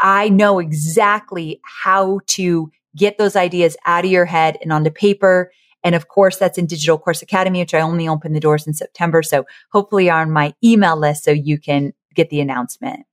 I 0.00 0.28
know 0.28 0.58
exactly 0.58 1.60
how 1.62 2.18
to 2.26 2.72
get 2.96 3.18
those 3.18 3.36
ideas 3.36 3.76
out 3.86 4.04
of 4.04 4.10
your 4.10 4.24
head 4.24 4.58
and 4.60 4.72
onto 4.72 4.90
paper. 4.90 5.52
And 5.84 5.94
of 5.94 6.08
course, 6.08 6.38
that's 6.38 6.58
in 6.58 6.66
Digital 6.66 6.98
Course 6.98 7.22
Academy, 7.22 7.60
which 7.60 7.72
I 7.72 7.80
only 7.80 8.08
open 8.08 8.32
the 8.32 8.40
doors 8.40 8.66
in 8.66 8.74
September. 8.74 9.22
So 9.22 9.44
hopefully 9.70 10.10
on 10.10 10.32
my 10.32 10.54
email 10.64 10.96
list 10.96 11.22
so 11.22 11.30
you 11.30 11.56
can 11.56 11.92
get 12.16 12.30
the 12.30 12.40
announcement. 12.40 13.06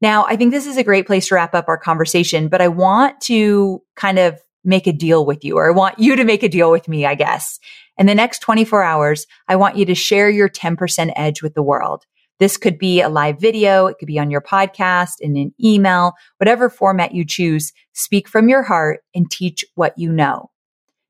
Now, 0.00 0.24
I 0.24 0.34
think 0.34 0.50
this 0.50 0.66
is 0.66 0.76
a 0.76 0.82
great 0.82 1.06
place 1.06 1.28
to 1.28 1.36
wrap 1.36 1.54
up 1.54 1.68
our 1.68 1.78
conversation, 1.78 2.48
but 2.48 2.60
I 2.60 2.68
want 2.68 3.20
to 3.22 3.82
kind 3.94 4.18
of 4.18 4.40
make 4.64 4.86
a 4.86 4.92
deal 4.92 5.24
with 5.24 5.44
you 5.44 5.56
or 5.56 5.68
I 5.68 5.72
want 5.72 5.98
you 5.98 6.16
to 6.16 6.24
make 6.24 6.42
a 6.42 6.48
deal 6.48 6.70
with 6.70 6.88
me, 6.88 7.06
I 7.06 7.14
guess. 7.14 7.58
In 7.96 8.06
the 8.06 8.14
next 8.14 8.40
24 8.40 8.82
hours, 8.82 9.26
I 9.48 9.56
want 9.56 9.76
you 9.76 9.84
to 9.86 9.94
share 9.94 10.30
your 10.30 10.48
10% 10.48 11.12
edge 11.16 11.42
with 11.42 11.54
the 11.54 11.62
world. 11.62 12.04
This 12.38 12.56
could 12.56 12.78
be 12.78 13.02
a 13.02 13.10
live 13.10 13.38
video. 13.38 13.86
It 13.86 13.98
could 13.98 14.06
be 14.06 14.18
on 14.18 14.30
your 14.30 14.40
podcast 14.40 15.20
in 15.20 15.36
an 15.36 15.52
email, 15.62 16.14
whatever 16.38 16.70
format 16.70 17.14
you 17.14 17.24
choose. 17.24 17.72
Speak 17.92 18.28
from 18.28 18.48
your 18.48 18.62
heart 18.62 19.00
and 19.14 19.30
teach 19.30 19.64
what 19.74 19.92
you 19.98 20.10
know. 20.10 20.50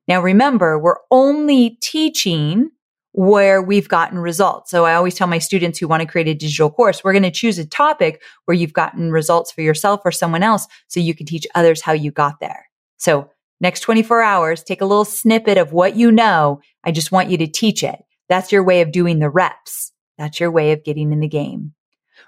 Now 0.07 0.21
remember, 0.21 0.77
we're 0.77 0.97
only 1.09 1.77
teaching 1.81 2.69
where 3.13 3.61
we've 3.61 3.89
gotten 3.89 4.19
results. 4.19 4.71
So 4.71 4.85
I 4.85 4.93
always 4.93 5.15
tell 5.15 5.27
my 5.27 5.39
students 5.39 5.79
who 5.79 5.87
want 5.87 6.01
to 6.01 6.07
create 6.07 6.27
a 6.27 6.33
digital 6.33 6.69
course, 6.69 7.03
we're 7.03 7.13
going 7.13 7.23
to 7.23 7.31
choose 7.31 7.57
a 7.57 7.65
topic 7.65 8.21
where 8.45 8.55
you've 8.55 8.73
gotten 8.73 9.11
results 9.11 9.51
for 9.51 9.61
yourself 9.61 10.01
or 10.05 10.11
someone 10.11 10.43
else 10.43 10.67
so 10.87 10.99
you 10.99 11.13
can 11.13 11.25
teach 11.25 11.45
others 11.55 11.81
how 11.81 11.91
you 11.91 12.11
got 12.11 12.39
there. 12.39 12.69
So 12.97 13.29
next 13.61 13.81
24 13.81 14.21
hours, 14.21 14.63
take 14.63 14.81
a 14.81 14.85
little 14.85 15.05
snippet 15.05 15.57
of 15.57 15.71
what 15.71 15.95
you 15.95 16.11
know. 16.11 16.59
I 16.83 16.91
just 16.91 17.11
want 17.11 17.29
you 17.29 17.37
to 17.37 17.47
teach 17.47 17.83
it. 17.83 18.03
That's 18.27 18.51
your 18.51 18.63
way 18.63 18.81
of 18.81 18.91
doing 18.91 19.19
the 19.19 19.29
reps. 19.29 19.93
That's 20.17 20.39
your 20.39 20.51
way 20.51 20.71
of 20.73 20.83
getting 20.83 21.13
in 21.13 21.19
the 21.19 21.27
game. 21.27 21.73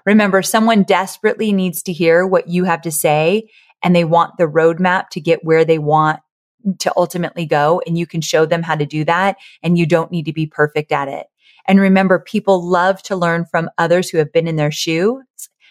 Remember, 0.06 0.42
someone 0.42 0.82
desperately 0.82 1.52
needs 1.52 1.82
to 1.84 1.92
hear 1.92 2.26
what 2.26 2.48
you 2.48 2.64
have 2.64 2.82
to 2.82 2.90
say 2.90 3.48
and 3.82 3.94
they 3.94 4.04
want 4.04 4.38
the 4.38 4.44
roadmap 4.44 5.10
to 5.10 5.20
get 5.20 5.44
where 5.44 5.64
they 5.64 5.78
want 5.78 6.20
to 6.78 6.92
ultimately 6.96 7.46
go. 7.46 7.82
And 7.86 7.98
you 7.98 8.06
can 8.06 8.20
show 8.20 8.46
them 8.46 8.62
how 8.62 8.74
to 8.74 8.86
do 8.86 9.04
that. 9.04 9.36
And 9.62 9.76
you 9.76 9.86
don't 9.86 10.10
need 10.10 10.24
to 10.24 10.32
be 10.32 10.46
perfect 10.46 10.90
at 10.90 11.08
it. 11.08 11.26
And 11.66 11.80
remember, 11.80 12.18
people 12.18 12.66
love 12.66 13.02
to 13.04 13.16
learn 13.16 13.44
from 13.44 13.70
others 13.78 14.08
who 14.08 14.18
have 14.18 14.32
been 14.32 14.48
in 14.48 14.56
their 14.56 14.72
shoes. 14.72 15.22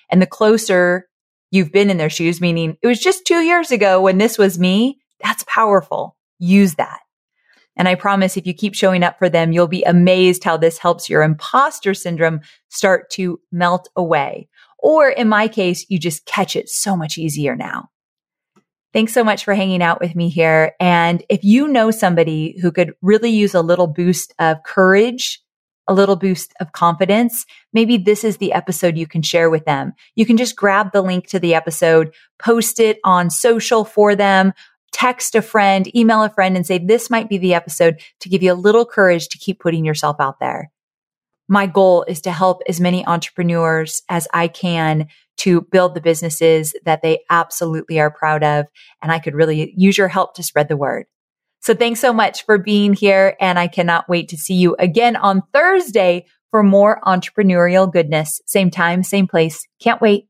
And 0.09 0.21
the 0.21 0.27
closer 0.27 1.07
you've 1.51 1.71
been 1.71 1.89
in 1.89 1.97
their 1.97 2.09
shoes, 2.09 2.41
meaning 2.41 2.77
it 2.81 2.87
was 2.87 2.99
just 2.99 3.25
two 3.25 3.41
years 3.41 3.71
ago 3.71 4.01
when 4.01 4.17
this 4.17 4.37
was 4.37 4.57
me, 4.57 4.99
that's 5.23 5.43
powerful. 5.47 6.15
Use 6.37 6.75
that. 6.75 6.99
And 7.75 7.87
I 7.87 7.95
promise 7.95 8.37
if 8.37 8.45
you 8.45 8.53
keep 8.53 8.75
showing 8.75 9.03
up 9.03 9.17
for 9.17 9.29
them, 9.29 9.51
you'll 9.51 9.67
be 9.67 9.83
amazed 9.83 10.43
how 10.43 10.57
this 10.57 10.77
helps 10.77 11.09
your 11.09 11.23
imposter 11.23 11.93
syndrome 11.93 12.41
start 12.69 13.09
to 13.11 13.39
melt 13.51 13.89
away. 13.95 14.47
Or 14.77 15.09
in 15.09 15.27
my 15.29 15.47
case, 15.47 15.85
you 15.89 15.97
just 15.97 16.25
catch 16.25 16.55
it 16.55 16.69
so 16.69 16.95
much 16.95 17.17
easier 17.17 17.55
now. 17.55 17.89
Thanks 18.91 19.13
so 19.13 19.23
much 19.23 19.43
for 19.43 19.55
hanging 19.55 19.81
out 19.81 19.99
with 19.99 20.13
me 20.13 20.29
here. 20.29 20.73
And 20.79 21.23
if 21.29 21.43
you 21.43 21.67
know 21.67 21.89
somebody 21.89 22.59
who 22.61 22.71
could 22.71 22.93
really 23.01 23.31
use 23.31 23.55
a 23.55 23.61
little 23.61 23.87
boost 23.87 24.35
of 24.37 24.61
courage, 24.63 25.41
a 25.87 25.93
little 25.93 26.15
boost 26.15 26.53
of 26.59 26.73
confidence, 26.73 27.45
maybe 27.73 27.97
this 27.97 28.23
is 28.23 28.37
the 28.37 28.53
episode 28.53 28.95
you 28.95 29.07
can 29.07 29.23
share 29.23 29.49
with 29.49 29.65
them. 29.65 29.93
You 30.15 30.27
can 30.27 30.37
just 30.37 30.55
grab 30.55 30.91
the 30.91 31.01
link 31.01 31.27
to 31.27 31.39
the 31.39 31.55
episode, 31.55 32.13
post 32.37 32.79
it 32.79 32.99
on 33.03 33.31
social 33.31 33.83
for 33.83 34.15
them, 34.15 34.53
text 34.93 35.35
a 35.35 35.41
friend, 35.41 35.93
email 35.95 36.23
a 36.23 36.29
friend 36.29 36.55
and 36.55 36.65
say, 36.65 36.77
this 36.77 37.09
might 37.09 37.27
be 37.27 37.37
the 37.37 37.53
episode 37.53 37.99
to 38.21 38.29
give 38.29 38.41
you 38.41 38.53
a 38.53 38.55
little 38.55 38.85
courage 38.85 39.27
to 39.29 39.37
keep 39.37 39.59
putting 39.59 39.83
yourself 39.83 40.15
out 40.19 40.39
there. 40.39 40.71
My 41.49 41.65
goal 41.65 42.05
is 42.07 42.21
to 42.21 42.31
help 42.31 42.61
as 42.69 42.79
many 42.79 43.05
entrepreneurs 43.05 44.01
as 44.07 44.27
I 44.33 44.47
can 44.47 45.07
to 45.37 45.61
build 45.61 45.93
the 45.93 46.01
businesses 46.01 46.73
that 46.85 47.01
they 47.01 47.19
absolutely 47.29 47.99
are 47.99 48.11
proud 48.11 48.43
of. 48.43 48.67
And 49.01 49.11
I 49.11 49.19
could 49.19 49.35
really 49.35 49.73
use 49.75 49.97
your 49.97 50.07
help 50.07 50.35
to 50.35 50.43
spread 50.43 50.69
the 50.69 50.77
word. 50.77 51.05
So 51.59 51.73
thanks 51.73 51.99
so 51.99 52.13
much 52.13 52.45
for 52.45 52.57
being 52.57 52.93
here. 52.93 53.35
And 53.41 53.57
I 53.57 53.67
cannot 53.67 54.07
wait 54.07 54.29
to 54.29 54.37
see 54.37 54.53
you 54.53 54.75
again 54.79 55.15
on 55.15 55.41
Thursday 55.53 56.27
for 56.51 56.61
more 56.61 57.01
entrepreneurial 57.05 57.91
goodness. 57.91 58.41
Same 58.45 58.69
time, 58.69 59.01
same 59.03 59.27
place. 59.27 59.67
Can't 59.81 60.01
wait. 60.01 60.27